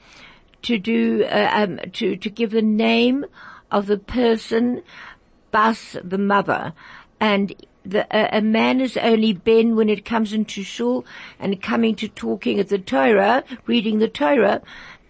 [0.62, 3.24] to do, uh, um, to, to give the name
[3.70, 4.82] of the person,
[5.50, 6.72] Bas, the mother,
[7.20, 11.06] and the, uh, a man is only Ben when it comes into shul
[11.38, 14.60] and coming to talking at the Torah, reading the Torah,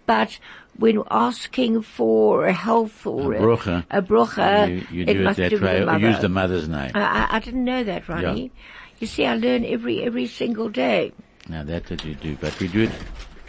[0.05, 0.39] but
[0.77, 3.85] when asking for a health or A brocha.
[3.89, 5.83] a, brocha, You, you it do it must that way.
[5.83, 5.97] the.
[5.97, 6.91] Use the mother's name.
[6.93, 8.51] I, I, I didn't know that, Ronnie.
[8.99, 11.13] You see, I learn every every single day.
[11.49, 12.91] Now that's what you do, but we do it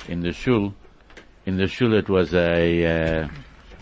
[0.08, 0.74] in the shul.
[1.48, 3.22] In the shul, it was a.
[3.22, 3.28] Uh,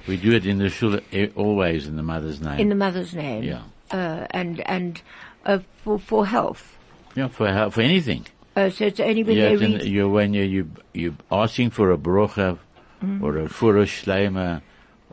[0.06, 1.00] we do it in the shul
[1.34, 2.60] always in the mother's name.
[2.60, 3.42] In the mother's name.
[3.42, 3.62] Yeah.
[3.90, 5.02] Uh, and and
[5.44, 6.78] uh, for for health.
[7.16, 8.24] yeah, for health, for anything.
[8.54, 9.84] Uh, so it's only when Yeah, they it's in- read.
[9.84, 12.58] you when you you you asking for a brocha
[13.04, 13.20] Mm.
[13.22, 14.62] or a furush shlema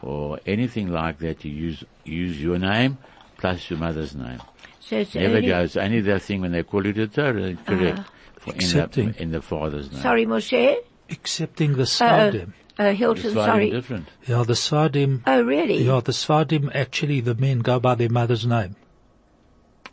[0.01, 2.97] or anything like that, you use use your name
[3.39, 4.39] plus your mother's name.
[4.79, 7.99] So it's Never only, goes only the thing when they call you the Torah, correct?
[8.39, 9.15] For in, the, Accepting.
[9.17, 10.01] in the father's name.
[10.01, 10.77] Sorry, Moshe.
[11.13, 12.54] Excepting the Uh, Sfardim.
[12.80, 13.23] uh, Hilton.
[13.26, 13.69] It's slightly Sorry.
[13.69, 14.08] different.
[14.28, 15.21] Yeah, the Sfardim.
[15.28, 15.84] Oh, really?
[15.84, 18.76] Yeah, the Sfardim actually, the men go by their mother's name.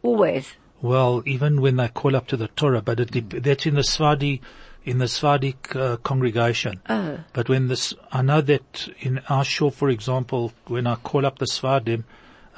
[0.02, 0.54] Always.
[0.80, 4.40] Well, even when they call up to the Torah, but it, that's in the Sfardi,
[4.84, 6.80] in the Sfardic uh, congregation.
[6.88, 7.18] Oh.
[7.34, 11.38] But when this, I know that in our shul, for example, when I call up
[11.38, 12.04] the Sfardim,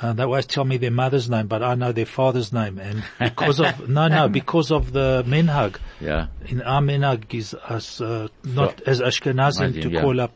[0.02, 2.78] uh, they always tell me their mother's name, but I know their father's name.
[2.78, 5.76] And because of, no, no, because of the menhag.
[6.00, 6.26] Yeah.
[6.46, 10.00] In our menhag is us, uh, not as Ashkenazim Imagine, to yeah.
[10.00, 10.32] call up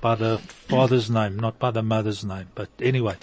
[0.00, 2.48] by the father's name, not by the mother's name.
[2.56, 3.14] But anyway,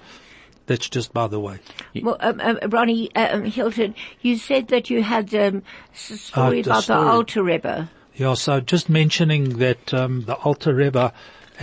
[0.66, 1.60] that's just by the way.
[2.02, 5.62] Well, um, um, Ronnie uh, um, Hilton, you said that you had um,
[5.94, 7.04] s- story Uh, the about story.
[7.04, 7.90] the Alter Rebbe.
[8.16, 11.14] Yeah, so just mentioning that um, the Alter Rebbe.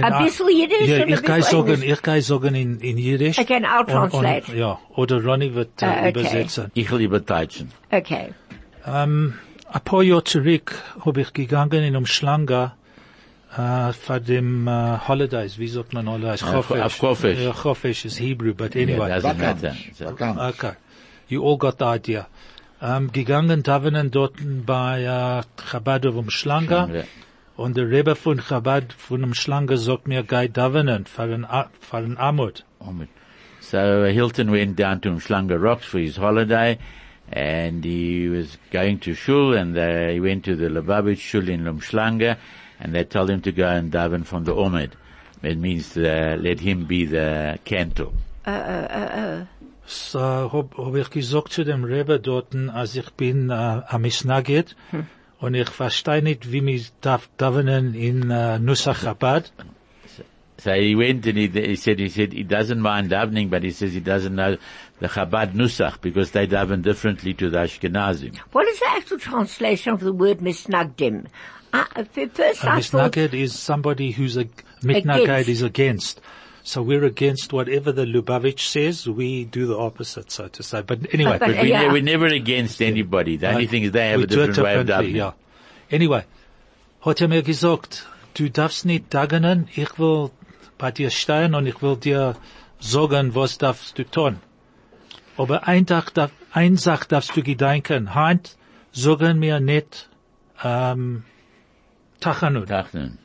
[0.04, 3.38] Ein bisschen Jiddisch Ja, und ich kann sagen, ich kann sagen in, in Jiddisch.
[3.38, 4.50] Again, I'll translate.
[4.52, 6.11] Und, ja, oder Ronny wird Ah, okay.
[6.11, 6.70] übersetzen.
[6.74, 7.70] Ich will übertreiben.
[7.90, 8.34] Okay.
[8.87, 9.34] Ähm,
[9.70, 12.74] ein paar Jahre zurück habe ich gegangen in Umschlanga
[13.56, 16.40] äh, für dem äh, Holidays, wie sagt man Holidays?
[16.42, 17.38] Ja, auf Chofesh.
[17.40, 19.11] Ja, Chofesh is Hebrew, but Yeah, anyway.
[19.20, 19.74] doesn't matter.
[20.48, 20.72] Okay.
[21.28, 22.26] You all got the idea.
[22.80, 24.34] Ähm, gegangen davenen dort
[24.64, 26.88] bei äh, Chabad of Umschlanga.
[26.92, 27.04] yeah.
[27.59, 31.68] Und der Rebbe von Chabad von dem Schlange sagt mir, geh davenen für ein, A-
[31.81, 32.64] für ein Amut.
[32.79, 33.09] Ahmed.
[33.61, 36.79] So uh, Hilton went down to Umhlanga Rocks for his holiday,
[37.33, 41.64] and he was going to shul, and uh, he went to the Lubavitch shul in
[41.64, 42.37] Umhlanga,
[42.79, 44.92] and they told him to go and daven from the Omed.
[45.42, 48.12] It means uh, let him be the cantor.
[49.87, 50.21] So
[50.53, 54.77] hab, hab ich gesagt zu dem Rebbe dorten, als ich bin äh, am Isnagit,
[55.40, 59.53] und ich verstehe nicht, wie mich darf davenen in äh, Nusach Chabad.
[60.61, 63.70] So he went and he, he said he said he doesn't mind davening, but he
[63.70, 64.57] says he doesn't know
[64.98, 68.37] the Chabad Nusach because they daven differently to the Ashkenazim.
[68.51, 71.27] What is the actual translation of the word misnagdim?
[71.72, 74.46] Uh, uh, I, at first A I thought, Misnagid is somebody who's a,
[74.83, 76.20] Mitnagid is against.
[76.70, 80.83] So we're against whatever the Lubavitch says, we do the opposite, so to say.
[80.83, 81.38] But anyway.
[81.38, 81.83] But- But we, Yeah.
[81.87, 83.37] ne- we're never against anybody.
[83.38, 85.16] The only thing is they have We a different way of differently, davening.
[85.16, 85.35] ja.
[85.90, 86.22] Anyway,
[87.07, 90.31] hat er mir gesagt, du darfst nicht dagenen, ich will
[90.76, 92.37] bei dir stehen und ich will dir
[92.81, 94.37] sagen, was darfst du tun.
[95.38, 98.57] Aber ein Tag darf, ein Sach darfst du gedenken, Heint,
[98.92, 100.11] sagen mir nicht,
[100.62, 101.24] ähm,
[102.20, 102.66] Tachanun.
[102.66, 103.16] Tachnun.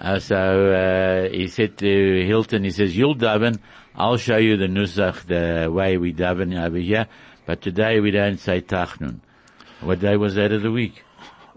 [0.00, 3.58] Uh, so uh, he said to Hilton, he says, "You'll daven.
[3.96, 7.08] I'll show you the nusach, the way we daven over here.
[7.46, 9.20] But today we don't say tachnun.
[9.80, 11.04] What day was that of the week?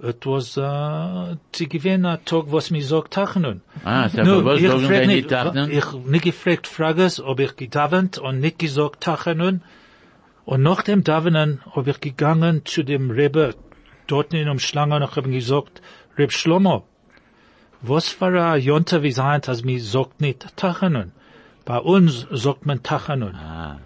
[0.03, 3.61] It was, uh, zu gewinnen ein Tag, was mir sagt Tachanun.
[3.85, 5.69] Ah, so für was sagen sie nicht, tachnun?
[5.69, 9.61] ich nicht gefragt Frages, ob ich gedavent und nicht gesagt Tachanun.
[10.45, 13.53] Und nach dem Davenen hab ich gegangen zu dem Rebbe
[14.07, 15.83] dort in Umhlanga und ich hab ihm gesagt,
[16.17, 16.87] Reb Shlomo,
[17.81, 21.11] was für ein Jonte wie sein, dass mir sagt nicht Tachanun.
[21.65, 23.35] Bei uns sagt man Tachanun.
[23.35, 23.77] Ah,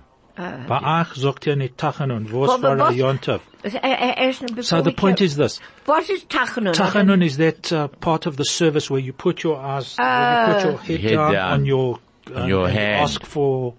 [0.68, 2.26] Bei euch sagt ihr nicht Tachanun.
[2.32, 3.40] Was Well, für ein what- Jonte.
[3.64, 5.60] Uh, uh, uh, before So the point is this.
[5.86, 6.74] what is tachanun?
[6.76, 10.54] Tachanun is that uh, part of the service where you put your eyes, where you
[10.54, 12.00] put your head, Head down, down on your,
[12.36, 13.02] on uh, your and hand.
[13.04, 13.74] ask for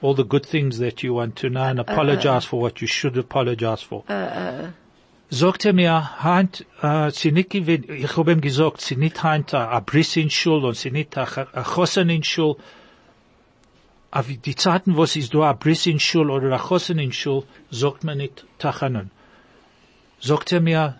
[0.00, 3.18] all the good things that you want to know and apologize for what you should
[3.18, 4.04] apologize for.
[5.32, 9.68] Sagt er mir, Heint, äh, sie nicht ich hab ihm gesagt, sie nicht Heint a,
[9.68, 12.56] a Briss in Schul und sie nicht a, a Chosen in Schul.
[14.10, 17.44] Aber die Zeiten, wo ist da a Briss in Schul oder a Chosen in Schul,
[17.70, 19.12] sagt man nicht Tachanen.
[20.18, 20.98] Sagt er mir,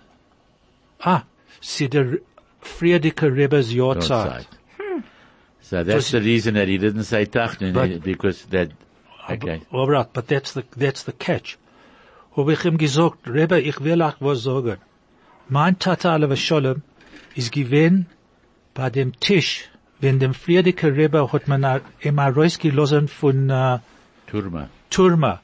[1.00, 1.22] ah,
[1.60, 2.18] sie der
[2.60, 4.46] Friedeke Rebbe's Jahrzeit.
[5.60, 8.70] So that's the reason that he didn't say Tachnun, But- because that,
[9.28, 9.62] okay.
[9.70, 11.58] All right, but that's the, that's the catch.
[12.36, 14.78] Hab ich ihm gesagt, Rebbe, ich will euch was sagen.
[15.48, 16.82] Mein Tata Alav Sholem
[17.34, 18.06] ist gewesen
[18.74, 19.68] bei dem Tisch,
[20.00, 23.78] wenn dem Friedeke Rebbe hat man ihm rausgelassen von uh,
[24.26, 24.68] Turma.
[24.90, 25.40] Turma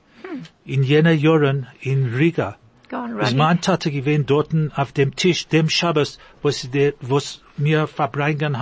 [0.64, 2.56] in jener Jahren in Riga.
[2.88, 7.40] Go on, Ist mein Tata gewesen dort auf dem Tisch, dem Shabbos, was, der, was
[7.56, 8.54] mir verbringen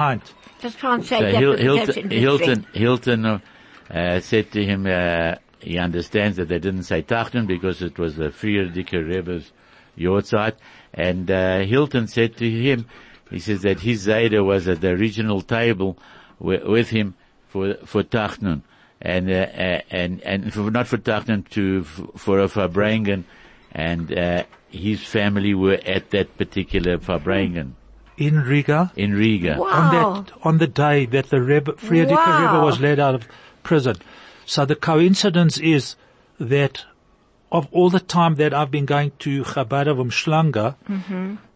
[0.65, 2.11] because that's Hilton.
[2.11, 7.83] Hilton, Hilton uh, said to him, uh, he understands that they didn't say Tachnun because
[7.83, 9.53] it was the Frierdiker Rebbe's
[9.99, 10.55] Yortzeit.
[10.93, 12.87] And uh, Hilton said to him,
[13.31, 15.97] he says that his Zayda was at the original table
[16.39, 17.15] wi- with him
[17.49, 18.63] for for Tachnun.
[19.01, 21.83] And, uh, uh, and, and for, not for Tachnun, to,
[22.17, 23.25] for a Farbrengen.
[23.73, 27.73] And, uh, his family were at that particular Farbrengen
[28.17, 28.91] In Riga.
[28.97, 29.57] in Riga.
[29.59, 29.67] Wow.
[29.67, 29.91] on
[30.25, 32.53] that on the day that the Rebbe, Friedrich Wow.
[32.55, 33.29] Rebbe was led out of
[33.63, 33.97] prison.
[34.47, 35.97] So the coincidence is
[36.39, 36.85] that
[37.51, 40.77] of all the time that I've been going to Chabad of Umhlanga,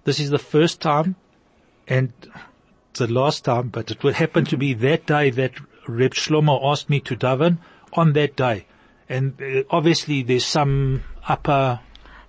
[0.04, 1.16] this is the first time
[1.86, 2.12] and
[2.94, 5.52] the last time, but it would happen to be that day that
[5.86, 7.58] Reb Shlomo asked me to daven
[7.92, 8.66] on that day.
[9.08, 11.80] And uh, obviously there's some upper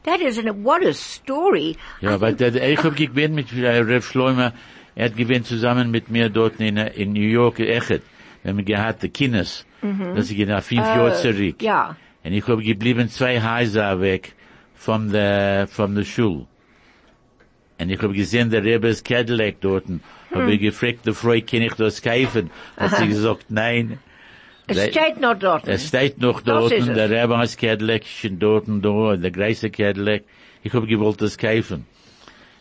[0.03, 1.75] That is, an, what a story.
[2.01, 4.53] Ja, aber der, der, ich hab gewinnt mit äh, Rev Schleumer,
[4.95, 8.01] er hat gewinnt zusammen mit mir dort in, äh, in New York, Echet.
[8.49, 9.65] Haben gehabt, die Kindes.
[10.15, 11.61] Das ist genau fünf Jahre zurück.
[11.61, 11.95] Ja.
[12.23, 14.33] Und ich hab geblieben zwei Häuser weg
[14.75, 16.47] von der, von der Schule.
[17.79, 19.85] Und ich hab gesehen, der Rebbe's Cadillac dort.
[20.33, 22.51] Hab ich gefragt, der Frau, kann ich das kaufen?
[22.75, 23.99] Hat sie gesagt, nein.
[24.67, 25.67] Es They- steht noch dort.
[25.67, 26.85] Es steht noch dort, es.
[26.85, 30.23] der Rabbi's Cadillac ist dort und da, der große Cadillac.
[30.61, 31.85] Ich hab gewollt das kaufen.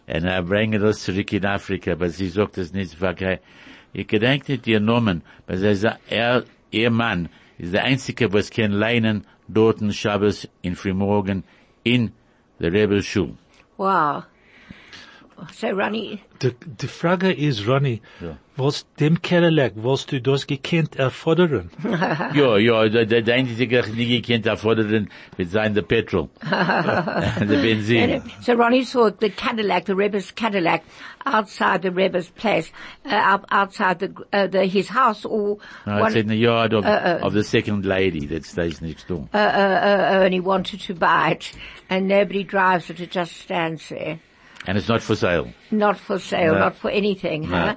[0.07, 2.97] Und er bringe das zurück in Afrika, aber sie sagt das nicht,
[4.07, 5.65] gedenke nicht ihr Namen, weil
[6.09, 11.45] er, ihr Mann ist der Einzige, was kann leinen dort in Shabbos in Frühmorgen
[11.83, 12.13] in
[12.61, 13.37] der Rebbe Schule.
[13.77, 14.25] Wow.
[15.53, 18.37] So, Ronnie, Die, die Frage ist, Ronny, Ja.
[18.57, 21.71] was dem Cadillac, willst du das gekannt erfordern?
[22.35, 26.29] Ja, ja, der, der, der Einzige, der nie gekannt erfordern, wird sein der Petrol.
[26.51, 28.23] der Benzin.
[28.41, 30.83] So Ronnie saw the Cadillac, the Rebbe's Cadillac,
[31.25, 32.71] outside the Rebbe's place,
[33.05, 36.85] uh, outside the, uh, the his house, or No, one, it's in the yard of,
[36.85, 39.29] of the second lady that stays next door.
[39.35, 41.53] uh, uh, uh, and he wanted to buy it,
[41.91, 44.19] and nobody drives it; it just stands there,
[44.67, 45.49] And it's not for sale.
[45.71, 46.59] not for sale, No.
[46.59, 47.57] not for anything, No.
[47.57, 47.75] huh?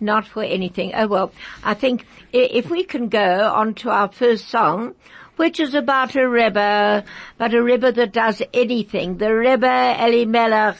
[0.00, 0.92] Not for anything.
[0.94, 1.32] Oh well,
[1.64, 4.94] I think if we can go on to our first song,
[5.36, 7.04] which is about a Rebbe,
[7.38, 9.16] but a Rebbe that does anything.
[9.18, 10.76] The Rebbe Elimelech,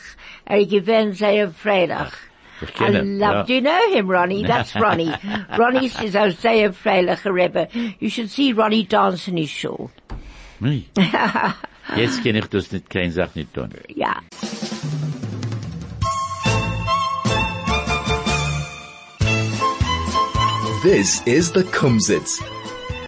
[0.51, 2.13] Erigiven Zeyev Freilach.
[2.81, 3.43] I love, ja.
[3.45, 4.43] do you know him, Ronnie?
[4.47, 5.13] That's Ronnie.
[5.59, 7.69] Ronnie says, Hosea Freilich a Rebbe.
[7.99, 9.91] You should see Ronnie dance in his shul.
[10.61, 10.89] Nee.
[10.97, 13.73] Jetzt kann ich das nicht, keine Sache nicht tun.
[13.95, 14.21] Yeah.
[20.87, 22.41] This is the Kumzits.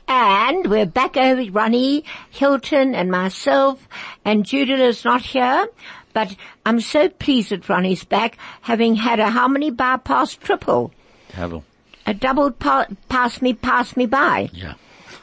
[0.08, 3.86] And we're back over Ronnie, Hilton and myself,
[4.24, 5.68] and Judith is not here,
[6.12, 6.34] but
[6.66, 10.92] I'm so pleased that Ronnie's back, having had a how many bypass triple?
[11.34, 11.62] Havel.
[12.04, 14.50] A double pa- pass me, pass me by.
[14.52, 14.74] Ja.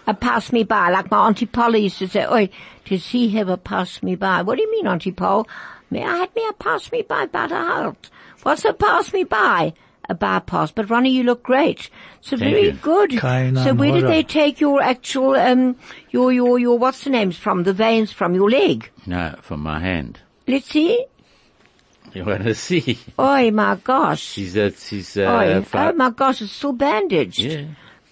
[0.08, 2.50] A pass me by, like my Auntie Polly used to say, Oi,
[2.86, 4.44] does he have a pass me by?
[4.44, 5.46] What do you mean, Auntie Pol?
[5.92, 8.10] May I had me a pass me by about a halt.
[8.44, 9.74] What's a pass me by?
[10.08, 10.72] A bypass.
[10.72, 11.90] But Ronnie, you look great.
[12.22, 12.72] So Thank very you.
[12.74, 13.12] good.
[13.12, 15.76] Keine so where did they take your actual, um,
[16.12, 17.64] your, your, your, what's the names from?
[17.64, 18.90] The veins from your leg?
[19.06, 20.20] No, from my hand.
[20.48, 21.06] Let's see.
[22.14, 22.98] You want to see?
[23.18, 24.22] Oh my gosh.
[24.22, 27.40] She's, uh, she's, oh, uh, oh my gosh, it's still bandaged.
[27.40, 27.66] yeah.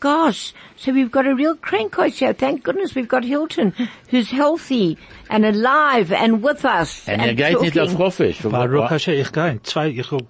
[0.04, 2.34] Gosh, so we've got a real crankos here.
[2.34, 3.74] Thank goodness we've got Hilton,
[4.10, 4.98] who's healthy
[5.30, 7.08] and alive and with us.
[7.08, 8.06] Und er geht nicht auf talking.
[8.06, 8.42] Hoffisch.
[8.42, 9.62] Baruch Hashem, ich gehe.
[9.64, 10.24] Zwei, ich hab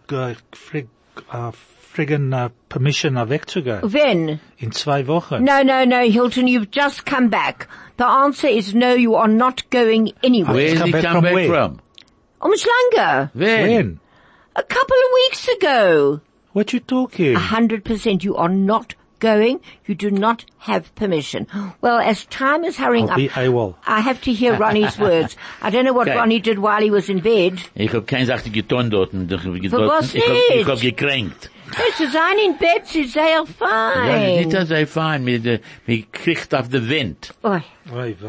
[1.15, 1.57] Uh, äh, gefragt, äh,
[1.93, 3.81] fragen äh, uh, Permission uh, äh, wegzugehen.
[3.83, 4.39] When?
[4.57, 5.43] In zwei Wochen.
[5.43, 7.67] No, no, no, Hilton, you've just come back.
[7.97, 10.55] The answer is no, you are not going anywhere.
[10.55, 11.47] Where did come he back come from back where?
[11.47, 11.79] from?
[12.41, 13.69] Umhlanga, When?
[13.69, 13.99] When?
[14.55, 16.21] a couple of weeks ago.
[16.53, 17.35] What you talking?
[17.35, 21.47] A hundred percent, you are not going, you do not have permission.
[21.81, 23.75] Well, as time is hurrying I'll up, be AWOL.
[23.87, 25.35] I have to hear Ronnie's words.
[25.61, 26.17] I don't know what Okay.
[26.17, 27.53] Ronnie did while he was in bed.
[27.75, 29.13] Ich hab keine Sache getan dort.
[29.13, 30.61] und Ich hab, was dort- ich hab, nicht?
[30.61, 31.49] ich hab gekränkt.
[31.75, 34.45] Yes, Sie sein in bed, Sie sehr Ja, fine.
[34.45, 35.23] nicht so fein.
[35.23, 37.31] Mir, de- mir kriegt auf der Wind.
[37.43, 37.61] Oi.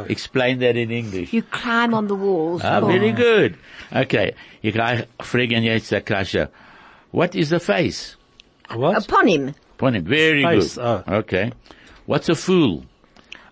[0.08, 1.32] Explain that in English.
[1.32, 2.62] you climb on the walls.
[2.64, 2.86] Ah, Oh.
[2.86, 3.54] very good.
[3.92, 4.34] Okay.
[4.62, 6.48] Ich kann fragen jetzt der Kasha.
[7.12, 8.16] What is the face?
[8.74, 8.96] What?
[8.96, 9.54] Upon him.
[9.84, 10.04] Upon it.
[10.04, 10.82] Very Face, good.
[10.82, 11.04] oh.
[11.18, 11.52] Okay.
[12.06, 12.86] What's a fool?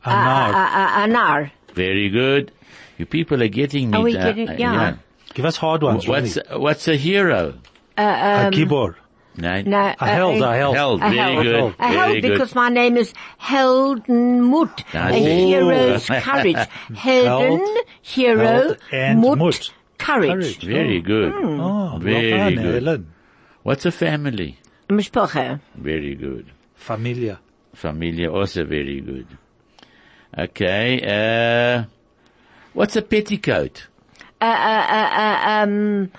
[0.03, 1.05] A nar.
[1.05, 1.53] A, a, a.
[1.75, 2.53] Very good.
[2.97, 3.99] You people are getting me.
[3.99, 4.97] Are we uh, getting- uh, yeah.
[5.35, 6.63] Give us hard ones, What's, Ronnie.
[6.63, 7.59] what's a hero?
[7.99, 8.97] Uh, a um, keyboard.
[9.37, 9.61] No.
[9.61, 10.77] No, A held, a held.
[10.77, 11.03] Held.
[11.03, 11.43] A Very held.
[11.45, 11.55] good.
[11.55, 12.33] A Very held good.
[12.33, 14.85] because my name is Heldenmut.
[14.93, 16.57] That's a hero's courage.
[16.95, 19.71] Helden, Held, hero, held Mut, Mut.
[19.99, 20.31] courage.
[20.31, 20.63] Courage.
[20.63, 21.03] Very oh.
[21.03, 21.33] good.
[21.35, 22.83] Oh, Very well done, good.
[22.83, 23.13] Helen.
[23.63, 24.59] What's a family?
[24.93, 25.61] Mishpoche.
[25.75, 26.51] Very good.
[26.75, 27.39] Familia.
[27.75, 29.27] Familia also very good.
[30.37, 31.85] Okay, uh,
[32.73, 33.87] what's a petticoat?
[34.41, 36.11] Uh, uh, uh, uh, um,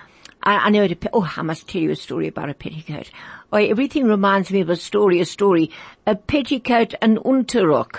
[0.43, 0.87] I, I know.
[0.87, 3.09] The, pe- oh, I must tell you a story about a petticoat.
[3.51, 5.19] Oh, everything reminds me of a story.
[5.19, 5.71] A story.
[6.05, 7.97] A petticoat, an unterrock.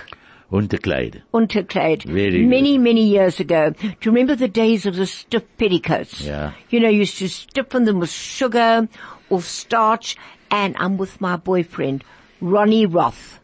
[0.51, 1.21] Unterkleid.
[1.33, 2.03] Unterkleid.
[2.03, 2.47] Very good.
[2.47, 3.71] many, many years ago.
[3.71, 6.21] Do you remember the days of the stiff petticoats?
[6.21, 6.53] Yeah.
[6.69, 8.87] You know, you used to stiffen them with sugar
[9.29, 10.15] or starch.
[10.55, 12.05] And I'm with my boyfriend,
[12.39, 13.39] Ronnie Roth.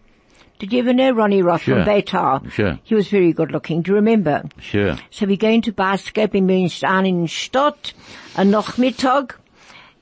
[0.59, 1.83] Did you ever know Ronnie Roth Sure.
[1.83, 2.49] from Beitar?
[2.49, 2.79] Sure.
[2.85, 3.81] He was very good looking.
[3.81, 4.43] Do you remember?
[4.61, 4.95] Sure.
[5.09, 7.91] So we're going to buy Münstein in Stadt,
[8.37, 9.33] a Nachmittag,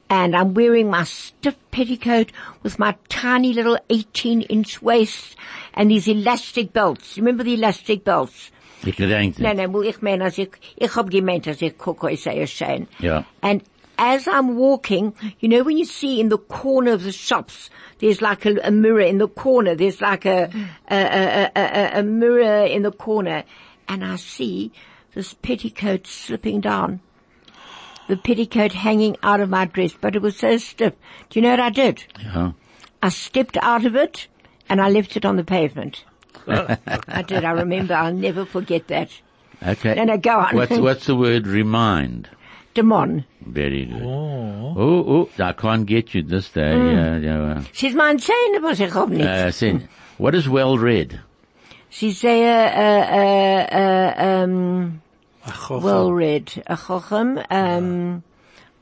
[0.07, 2.31] and I'm wearing my stiff petticoat
[2.61, 5.35] with my tiny little 18 inch waist
[5.73, 7.17] and these elastic belts.
[7.17, 8.51] Remember the elastic belts?
[8.85, 9.39] Ich gedenke.
[9.39, 12.45] Nein, nein, wo ich meine, als ich, ich hab gemeint, als ich gucke, ich sehe
[12.45, 12.87] schön.
[12.99, 13.25] Ja.
[13.41, 13.63] And
[13.99, 17.69] as I'm walking, you know when you see in the corner of the shops,
[17.99, 20.49] there's like a, a mirror in the corner, there's like a,
[20.89, 23.43] a, a, a, mirror in the corner,
[23.89, 24.71] and I see
[25.13, 27.01] this petticoat slipping down.
[28.07, 30.93] The petticoat hanging out of my dress, but it was so stiff.
[31.29, 32.05] Do you know what I did?
[32.23, 32.53] Ja.
[33.03, 34.27] I stepped out of it,
[34.69, 36.05] and I left it on the pavement.
[36.47, 39.11] I did, I remember, I'll never forget that.
[39.61, 39.93] Okay.
[39.93, 40.55] No, no, go on.
[40.55, 42.29] What's, what's the word remind?
[42.75, 43.25] Demon.
[43.45, 44.01] Very good.
[44.03, 46.71] Oh, oh, I can't get you this day.
[46.73, 46.93] Mm.
[46.93, 49.25] Yeah, yeah, She's mein Zähne, was ich hab nicht.
[49.25, 49.87] uh, uh, sin.
[50.17, 51.19] What is well read?
[51.89, 55.01] Sie sehr, äh, äh, äh, ähm,
[55.45, 55.83] A chochem.
[55.83, 56.61] well read.
[56.67, 58.21] A chochem, ähm,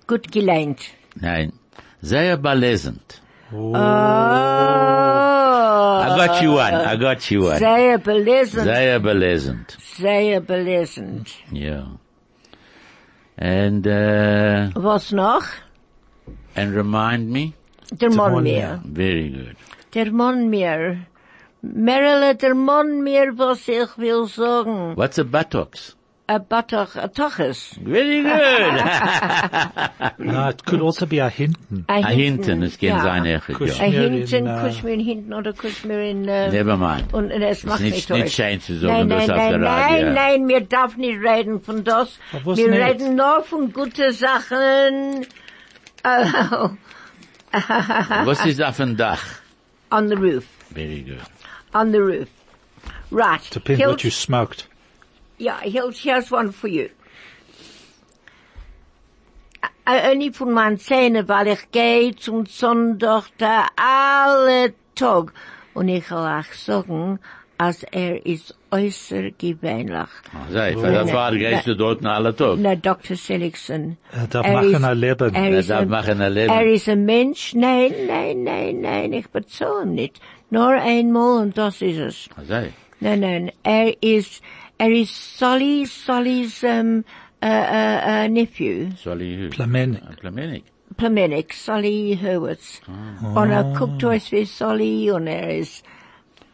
[0.08, 0.82] gut gelernt.
[1.16, 1.54] Nein.
[2.02, 3.22] Sehr belesend.
[3.54, 3.74] Oh.
[6.06, 6.74] I got you one.
[6.74, 7.60] I got you one.
[7.60, 8.64] Sehr belesen.
[8.66, 9.78] Sehr belesend.
[9.98, 11.26] Sehr belesen.
[11.52, 11.86] Yeah.
[13.38, 15.46] And, uh, Was noch?
[16.58, 17.54] and remind me?
[17.96, 18.82] Der mir.
[18.84, 19.56] Very good.
[19.94, 21.06] Der mir.
[21.62, 22.56] Merle, der
[23.04, 24.96] mir, was ich will sagen.
[24.96, 25.96] What's a buttocks?
[26.30, 27.78] A buttock, a toches.
[27.82, 28.82] Very good.
[30.20, 31.86] No, it could also be a hinten.
[31.88, 33.02] A A hinten, es kann ja.
[33.02, 33.86] sein, echt, Kusch- ja.
[33.86, 37.14] A hinten, in, uh, kusch mir in hinten oder Kuschmir in, äh, Never mind.
[37.14, 38.36] Und es macht nicht- nicht nicht Deutsch.
[38.36, 40.06] schön zu sagen, nein, das nein, auf der nein, Radio.
[40.06, 42.20] nein, nein, wir darf nicht reden von das.
[42.44, 42.82] Wir nicht?
[42.82, 45.26] reden nur von guten Sachen.
[46.04, 46.70] Oh,
[48.26, 49.24] Was ist auf dem Dach?
[49.92, 50.44] on the roof.
[50.74, 51.22] Very good.
[51.74, 52.28] On the roof.
[53.12, 53.42] Right.
[53.56, 54.68] Depends Here's- what you smoked.
[55.40, 56.90] Yeah, here's, here's one for you.
[59.86, 63.26] Only von meinen Zähnen, weil ich gehe zum Sonntag
[63.78, 65.32] alle Tag.
[65.74, 67.20] Und ich will auch sagen,
[67.58, 70.10] als er ist äußerst gewöhnlich.
[70.50, 72.58] Also, für der Fahrt gehst du dort nach alle Tag.
[72.60, 73.16] Na, Dr.
[73.16, 73.98] Seligson.
[74.12, 75.34] Er darf machen ein Leben.
[75.34, 76.50] Er Er darf ein, machen ein Leben.
[76.54, 77.54] er ist ein Mensch.
[77.54, 80.20] Nein, nein, nein, nein, ich bezahle ihn nicht.
[80.50, 82.30] Nur einmal und das ist es.
[82.36, 82.68] Also,
[83.00, 84.42] Nein, nein, er ist,
[84.78, 87.04] er ist Solly, Solly's, um,
[87.44, 88.90] uh, uh, uh, nephew.
[88.98, 89.50] soll ich...
[89.52, 90.02] Plamenik.
[90.20, 90.64] Plamenik.
[90.96, 92.82] Plamenik, Solly Hurwitz.
[93.36, 95.84] Und er guckt euch wie Solly und er ist,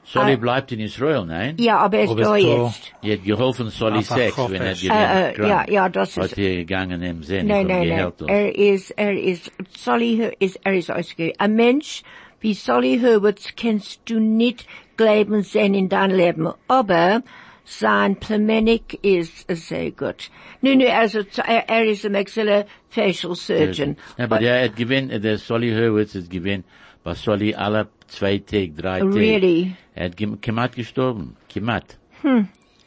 [0.05, 1.55] Solly bleibt in Israel, nein?
[1.59, 2.63] ja, aber er ist Aber ist da da.
[2.65, 2.93] jetzt.
[3.01, 4.81] Er hat geholfen Solly Einfach Sex, wenn er ich.
[4.81, 4.99] gewinnt.
[4.99, 8.11] Äh, äh, ja, ja, das Hat ist- er gegangen im Sinn, Nein, nein, nein.
[8.27, 11.39] Er ist, er ist, Solly Hur- ist, er ist ausgegeben.
[11.39, 12.03] Ein Mensch
[12.41, 14.65] wie Solly Hurwitz kannst du nicht
[14.97, 16.49] glauben sehen in dein Leben.
[16.67, 17.21] Aber
[17.65, 20.29] sein Plamenik ist sehr gut.
[20.61, 23.97] Nun, nun, also, er, er ist ein maxillofacial surgeon.
[24.17, 26.65] Ja, aber der hat gewinnt, der Solly Hurwitz hat gewinnt,
[27.03, 29.13] bei Solly alle zwei Tage, drei Tage.
[29.15, 29.75] Really?
[29.95, 31.35] Er hat gem- kemat gestorben.
[31.49, 31.97] Kemat.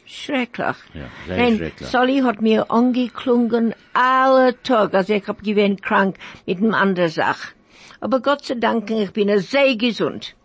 [0.05, 0.77] Schrecklich.
[0.93, 1.89] Ja, sehr Nein, schrecklich.
[1.89, 6.15] Solly hat mir angeklungen alle Tag, also ich hab gewesen krank
[6.45, 7.51] mit einem anderen Sach.
[7.99, 10.35] Aber Gott sei Dank, ich bin sehr gesund.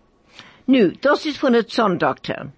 [0.66, 2.52] Nu, das ist von der Zahndoktor.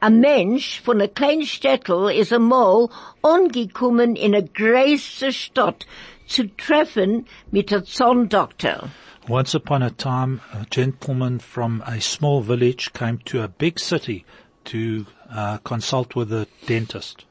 [0.00, 2.88] Ein Mensch von der kleinen Städtel ist einmal
[3.22, 5.86] angekommen in eine große Stadt
[6.26, 8.90] zu treffen mit der Zahndoktor.
[9.28, 14.24] Once upon a time, a gentleman from a small village came to a big city
[14.64, 17.26] to uh, consult with a dentist.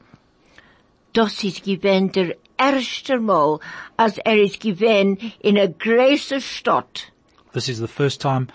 [1.14, 3.60] Das ist gewesen der erste Mal,
[3.96, 7.10] als er ist gewesen in einer großen Stadt.
[7.54, 8.48] This is the first time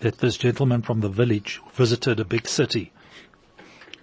[0.00, 2.92] that this gentleman from the village visited a big city.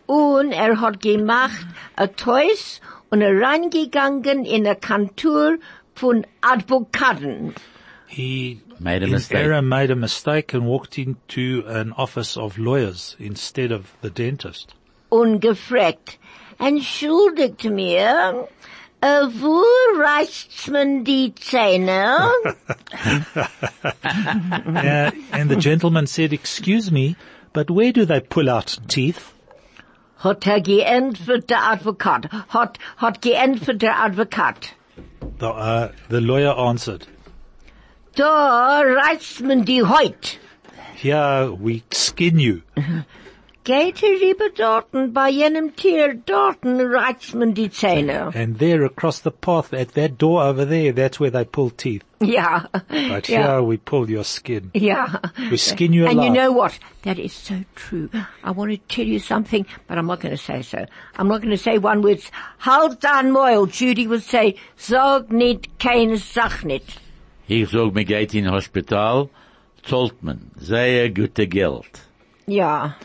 [0.08, 5.58] Und er hat gemacht ein Teus und er reingegangen in eine Kantur
[5.96, 7.54] von Advokaten.
[8.08, 9.40] He, Made a in mistake.
[9.40, 14.76] error, made a mistake and walked into an office of lawyers instead of the dentist.
[15.10, 16.20] und gefragt,
[16.60, 18.48] entschuldigt mir,
[19.02, 19.08] äh,
[19.40, 19.64] wo
[20.02, 22.30] reißt man die Zähne?
[24.04, 27.16] Uh, and the gentleman said, excuse me,
[27.54, 29.34] but where do they pull out teeth?
[30.26, 34.76] Hat er geantwortet der Advokat, hat, hat geantwortet der Advokat.
[35.40, 37.08] The, uh, the lawyer answered,
[38.16, 40.40] Da reißt man die Haut.
[40.96, 42.62] here we skin you.
[43.66, 48.32] Geht er lieber dorten, bei jenem Tier, dorten reißt man die Zähne.
[48.36, 52.04] And there across the path at that door over there, that's where they pull teeth.
[52.22, 52.68] Ja.
[52.72, 53.42] But ja.
[53.42, 54.70] here we pull your skin.
[54.76, 55.18] Yeah.
[55.50, 56.18] We skin you alive.
[56.18, 56.78] And you know what?
[57.02, 58.12] That is so true.
[58.44, 60.86] I want to tell you something, but I'm not going to say so.
[61.18, 62.22] I'm not going to say one word.
[62.60, 67.00] Halt dein Maul, Judy would say, sag nicht, keine Sach nicht.
[67.48, 69.28] Ich sag, mir geht in Hospital,
[69.84, 72.04] zahlt man sehr gute Geld.
[72.46, 72.96] Ja.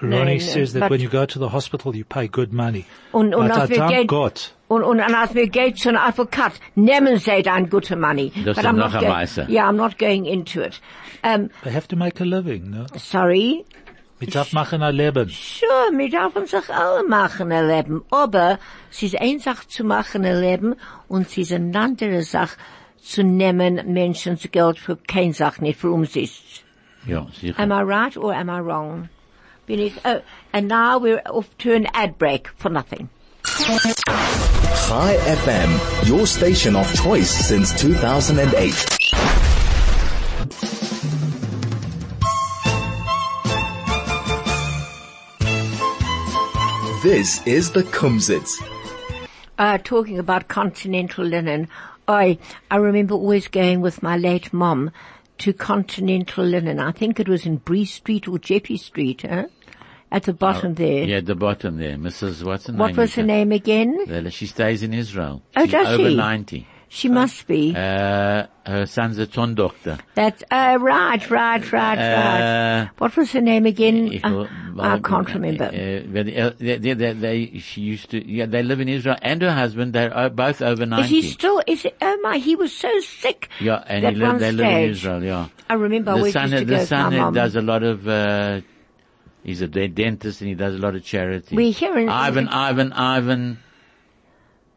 [0.00, 2.84] Ronnie no, says that when you go to the hospital, you pay good money.
[3.12, 4.54] Und, und but I als wir don't geht, got.
[4.68, 8.32] und, und, und als wir geht zu einem Advokat, nehmen sie dann gute money.
[8.44, 9.48] Das But ist I'm noch not ein go- Weißer.
[9.48, 10.80] Yeah, I'm not going into it.
[11.22, 12.86] Um, They have to make a living, no?
[12.96, 13.64] sorry.
[14.18, 15.28] Mit darf machen ein Leben.
[15.28, 18.58] Sure, wir dürfen sich alle machen ein Leben, aber
[18.90, 20.74] es ist eine Sache zu machen ein Leben
[21.08, 22.56] und es ist eine andere Sache
[23.02, 26.62] zu nehmen Menschens Geld für keine Sache, nicht für Umsitz.
[27.06, 27.60] Ja, sicher.
[27.60, 29.10] Am I right or am I wrong?
[29.68, 33.08] Oh, and now we're off to an ad break for nothing.
[33.44, 38.72] Chai FM, your station of choice since 2008.
[47.02, 48.52] This is the Kumzits.
[49.58, 51.68] uh, talking about continental linen,
[52.06, 52.38] I,
[52.70, 54.92] I remember always going with my late mom
[55.38, 56.78] to Continental Linen.
[56.80, 59.46] I think it was in Bree Street or Jeppe Street, huh?
[60.10, 61.04] At the bottom there.
[61.04, 61.96] Yeah, at the bottom there.
[61.96, 62.44] Mrs.
[62.44, 62.96] What's her What name?
[62.96, 64.30] was her name again?
[64.30, 65.42] She stays in Israel.
[65.56, 66.16] Oh, She's does over she?
[66.16, 66.66] 90.
[66.88, 67.74] She must be.
[67.76, 69.98] Uh, her son's a ton doctor.
[70.14, 72.00] That's, uh, right, right, right, right.
[72.00, 74.20] Uh, What was her name again?
[74.22, 74.48] Uh, will-
[74.80, 75.64] I can't remember.
[75.64, 79.52] Uh, uh, they, they, they, she used to, yeah, they live in Israel and her
[79.52, 81.02] husband, they're both over 90.
[81.04, 83.48] Is he still, is it, oh my, he was so sick.
[83.60, 84.90] yeah, and at he live, one they live in.
[84.90, 85.48] Israel, yeah.
[85.68, 88.60] I remember the son, used to the son does a lot of, uh,
[89.46, 91.54] he's a de- dentist and he does a lot of charity.
[91.56, 93.58] We here in- Ivan, Ivan, Ivan.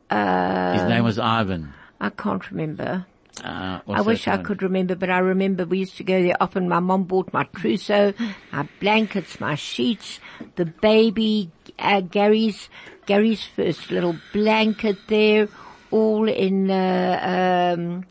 [0.10, 1.74] Uh, His name was Ivan.
[2.00, 3.06] I can't remember.
[3.44, 6.68] Uh, I wish I could remember, but I remember we used to go there often.
[6.68, 8.14] My mom bought my trousseau,
[8.52, 10.20] my blankets, my sheets,
[10.56, 12.70] the baby, uh, Gary's,
[13.06, 15.48] Gary's first little blanket there,
[15.92, 18.06] all in, uh, um,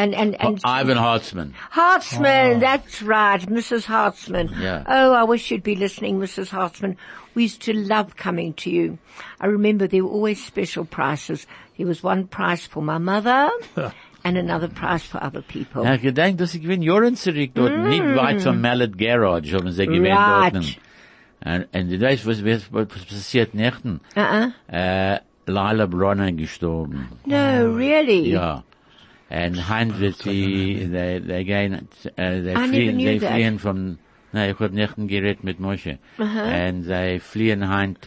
[0.00, 0.60] and, and, and.
[0.64, 1.52] Ivan Hartzman.
[1.72, 2.60] Hartzman, oh.
[2.60, 3.84] that's right, Mrs.
[3.84, 4.58] Hartzman.
[4.58, 4.84] Yeah.
[4.86, 6.48] Oh, I wish you'd be listening, Mrs.
[6.48, 6.96] Hartzman.
[7.34, 8.98] We used to love coming to you.
[9.40, 11.46] I remember there were always special prices.
[11.76, 13.50] There was one price for my mother
[14.24, 15.84] and another price for other people.
[15.84, 19.70] Ja, ich denke, dass ich gewinn Jahren zurück dort, nicht weit vom Mallet Garage, haben
[19.70, 20.54] sie gewinn Right.
[20.54, 20.78] dort.
[21.42, 24.00] Und, und du weißt, was, was, was passiert nächten?
[24.14, 24.52] Uh-uh.
[24.70, 27.08] Eh, äh, Lila Bronner gestorben.
[27.24, 27.74] No, oh.
[27.74, 28.30] really?
[28.30, 28.62] Ja.
[29.30, 33.18] Und Heinz wird sie, they, they gehen, äh, uh, they I never fliehen, knew they
[33.20, 33.30] that.
[33.32, 33.98] fliehen von,
[34.32, 35.98] nein, ich hab nächten geredet mit Moshe.
[36.18, 36.68] Uh-huh.
[36.68, 37.98] Und sie fliehen Heinz,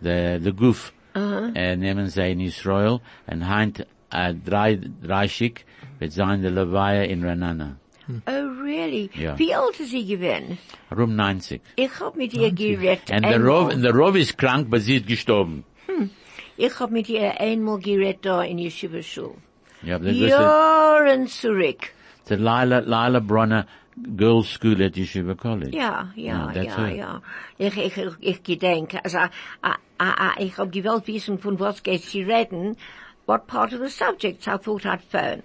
[0.00, 2.98] the, the Goof, äh, nehmen sie in Israel,
[3.28, 3.78] und Heinz,
[4.12, 5.64] äh, uh, drei, drei Schick,
[6.00, 7.76] wird sein der Levaya in Ra'anana.
[8.06, 8.22] Hmm.
[8.26, 9.10] Oh, really?
[9.14, 9.38] Ja.
[9.38, 10.58] Wie alt ist sie gewesen?
[10.96, 11.60] Rum 90.
[11.76, 13.10] Ich hab mit ihr geredet.
[13.10, 13.50] Und der einmal.
[13.50, 15.64] Rov, und der Rov ist krank, aber sie ist gestorben.
[15.86, 16.10] Hmm.
[16.56, 19.34] Ich hab mit ihr einmal geredet da in Yeshiva Schul.
[19.86, 21.92] Ja, ist Jahren zurück.
[22.28, 23.66] der Lila, Lila Bronner
[24.16, 25.76] Girls School at Yeshiva College.
[25.76, 27.22] Ja, ja, Ja, that's ja, ja.
[27.56, 29.18] Ich, ich, ich, gedenke, also,
[30.38, 32.76] ich hab gewollt wissen, von was geht sie reden,
[33.26, 35.42] what part of the subject, I thought I'd phone.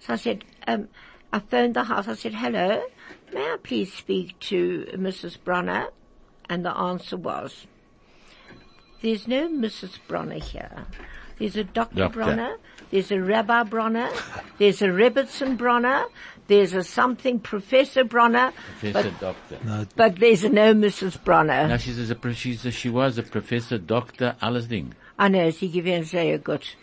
[0.00, 0.88] So I said, um,
[1.32, 2.82] I phoned the house, I said, hello,
[3.32, 5.38] may I please speak to Mrs.
[5.42, 5.88] Bronner?
[6.50, 7.66] And the answer was,
[9.00, 9.98] there's no Mrs.
[10.06, 10.86] Bronner here.
[11.38, 11.96] There's a Dr.
[11.96, 12.18] Doctor.
[12.18, 12.56] Bronner,
[12.90, 14.08] there's a Rabbi Bronner,
[14.58, 16.04] there's a Rebbetzin Bronner,
[16.46, 19.86] there's a something Professor Bronner, Professor but, Doctor.
[19.96, 21.22] but there's no Mrs.
[21.24, 21.68] Bronner.
[21.68, 24.94] No, she's a, pro- she's a, she was a Professor Doctor, alles Ding.
[25.18, 26.76] I know, sie gewinnt sehr gut.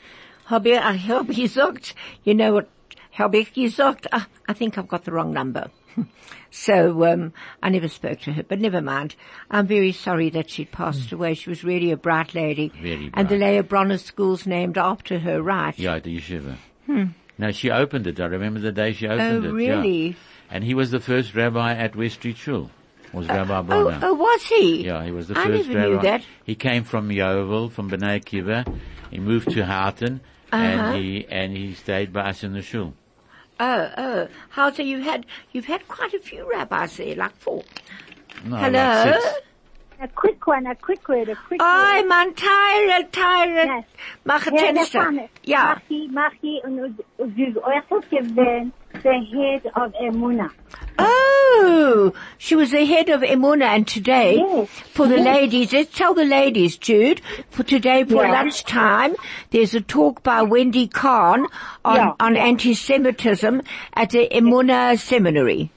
[0.46, 1.94] Hab ich, ich hab gesagt,
[2.24, 2.70] you know what,
[3.12, 5.70] hab ich gesagt, ah, I think I've got the wrong number.
[6.52, 9.16] so, um, I never spoke to her, but never mind.
[9.52, 11.34] I'm very sorry that she'd passed away.
[11.36, 12.68] She was really a bright lady.
[12.70, 12.84] Hmm.
[12.84, 13.38] Very And the.
[13.38, 15.78] Leah Bronner School's named after her, right?
[15.78, 16.58] Yeah, the yeshiva.
[17.38, 18.20] No, she opened it.
[18.20, 19.62] I remember the day she opened Oh, it.
[19.64, 19.72] yeah.
[19.76, 20.16] really?
[20.52, 22.70] And he was the first rabbi at West Street Shul.
[23.14, 24.00] Was Rabbi Oh, Bronner.
[24.04, 24.86] oh, was he?
[24.86, 25.96] Yeah, he was the I first never rabbi.
[25.96, 26.22] knew that.
[26.44, 28.72] He came from Yeoville, from Bnei Akiva.
[29.10, 30.22] He moved to Houghton,
[30.52, 30.62] Uh-huh.
[30.64, 32.94] and he and he stayed by us in the shul.
[33.60, 34.28] Oh, oh.
[34.50, 37.64] How so you had, you've had quite a few rabbis there, like four.
[38.46, 38.80] No, Hello?
[39.12, 39.36] like six.
[40.02, 41.66] A quick one, a quick word, a quick Oi,
[41.98, 42.08] word.
[42.08, 43.66] man, Tyre, Tyre.
[43.66, 43.84] Yes.
[44.24, 45.00] Mach het Herr Fenster.
[45.00, 45.74] Lefane, Ja.
[45.76, 50.52] Machi, Machi, und sie ist auch gewesen, the head of Emuna.
[50.98, 54.70] Oh, she was the head of Emuna and today, Yes.
[54.94, 55.26] for the Yes.
[55.26, 58.32] ladies, let's tell the ladies, Jude, for today for Yeah.
[58.32, 59.16] lunchtime,
[59.52, 61.46] there's a talk by Wendy Kahn
[61.86, 62.14] on, Yeah.
[62.20, 63.62] on anti-Semitism
[63.94, 65.72] at the Emuna Seminary.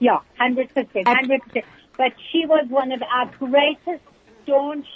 [0.00, 1.64] Yeah, hundred percent, hundred percent.
[1.96, 4.04] But she was one of our greatest
[4.44, 4.86] staunch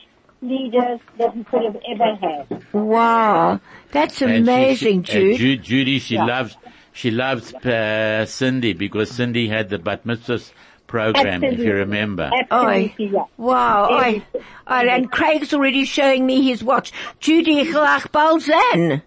[0.40, 2.62] leaders that we could have ever had.
[2.72, 5.36] Wow, that's And she- amazing, she- uh, Jude.
[5.38, 6.24] Ju- Judy, she Yeah.
[6.24, 6.56] loves,
[6.92, 10.52] she loves uh, Cindy because Cindy had the Bat Mitzvahs
[10.86, 12.30] program, if you remember.
[12.50, 13.24] Absolutely, yeah.
[13.36, 13.96] Wow, oi.
[13.96, 14.42] Everything.
[14.66, 16.92] Oh, and Craig's already showing me his watch.
[17.18, 19.02] Judy, ich lach bald sehen.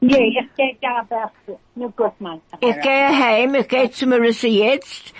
[0.00, 1.32] Yeah, ich gehe da aber,
[1.74, 2.40] nur gut, Mann.
[2.60, 5.12] Ich gehe heim, ich gehe zu Marissa jetzt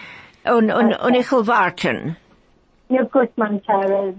[0.45, 2.17] und, und, und ich will warten.
[2.89, 4.15] Nur gut, Mann, Tara.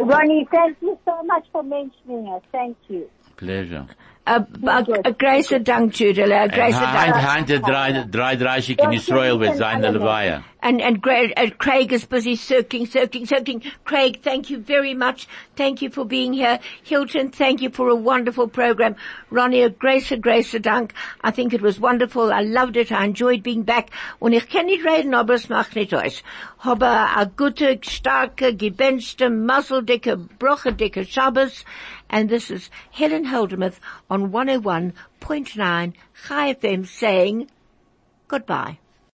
[0.00, 2.42] Ronnie, thank you so much for mentioning us.
[2.52, 3.08] Thank you.
[3.36, 3.86] Pleasure.
[4.26, 7.14] Großer Dank, Judela, a And großer Dank.
[7.34, 10.42] Heinte drei, drei, dreißig in Israel with seine Levaya.
[10.64, 13.62] And, and, and uh, Craig is busy circling, circling, circling.
[13.84, 15.28] Craig, thank you very much.
[15.56, 16.58] Thank you for being here.
[16.82, 18.96] Hilton, thank you for a wonderful program.
[19.30, 20.94] Ronnie, a großer, großer Dank.
[21.22, 22.32] I think it was wonderful.
[22.32, 22.90] I loved it.
[22.90, 23.90] I enjoyed being back.
[24.22, 26.22] Und ich kann reden, aber es macht nicht aus.
[26.60, 31.66] Habe a gute, starke, gebenchte, muskeldicke, brochedicke Shabbos.
[32.08, 35.92] And this is Helen Heldenmuth on 101.9
[36.26, 37.50] Chai FM saying
[38.28, 38.78] goodbye.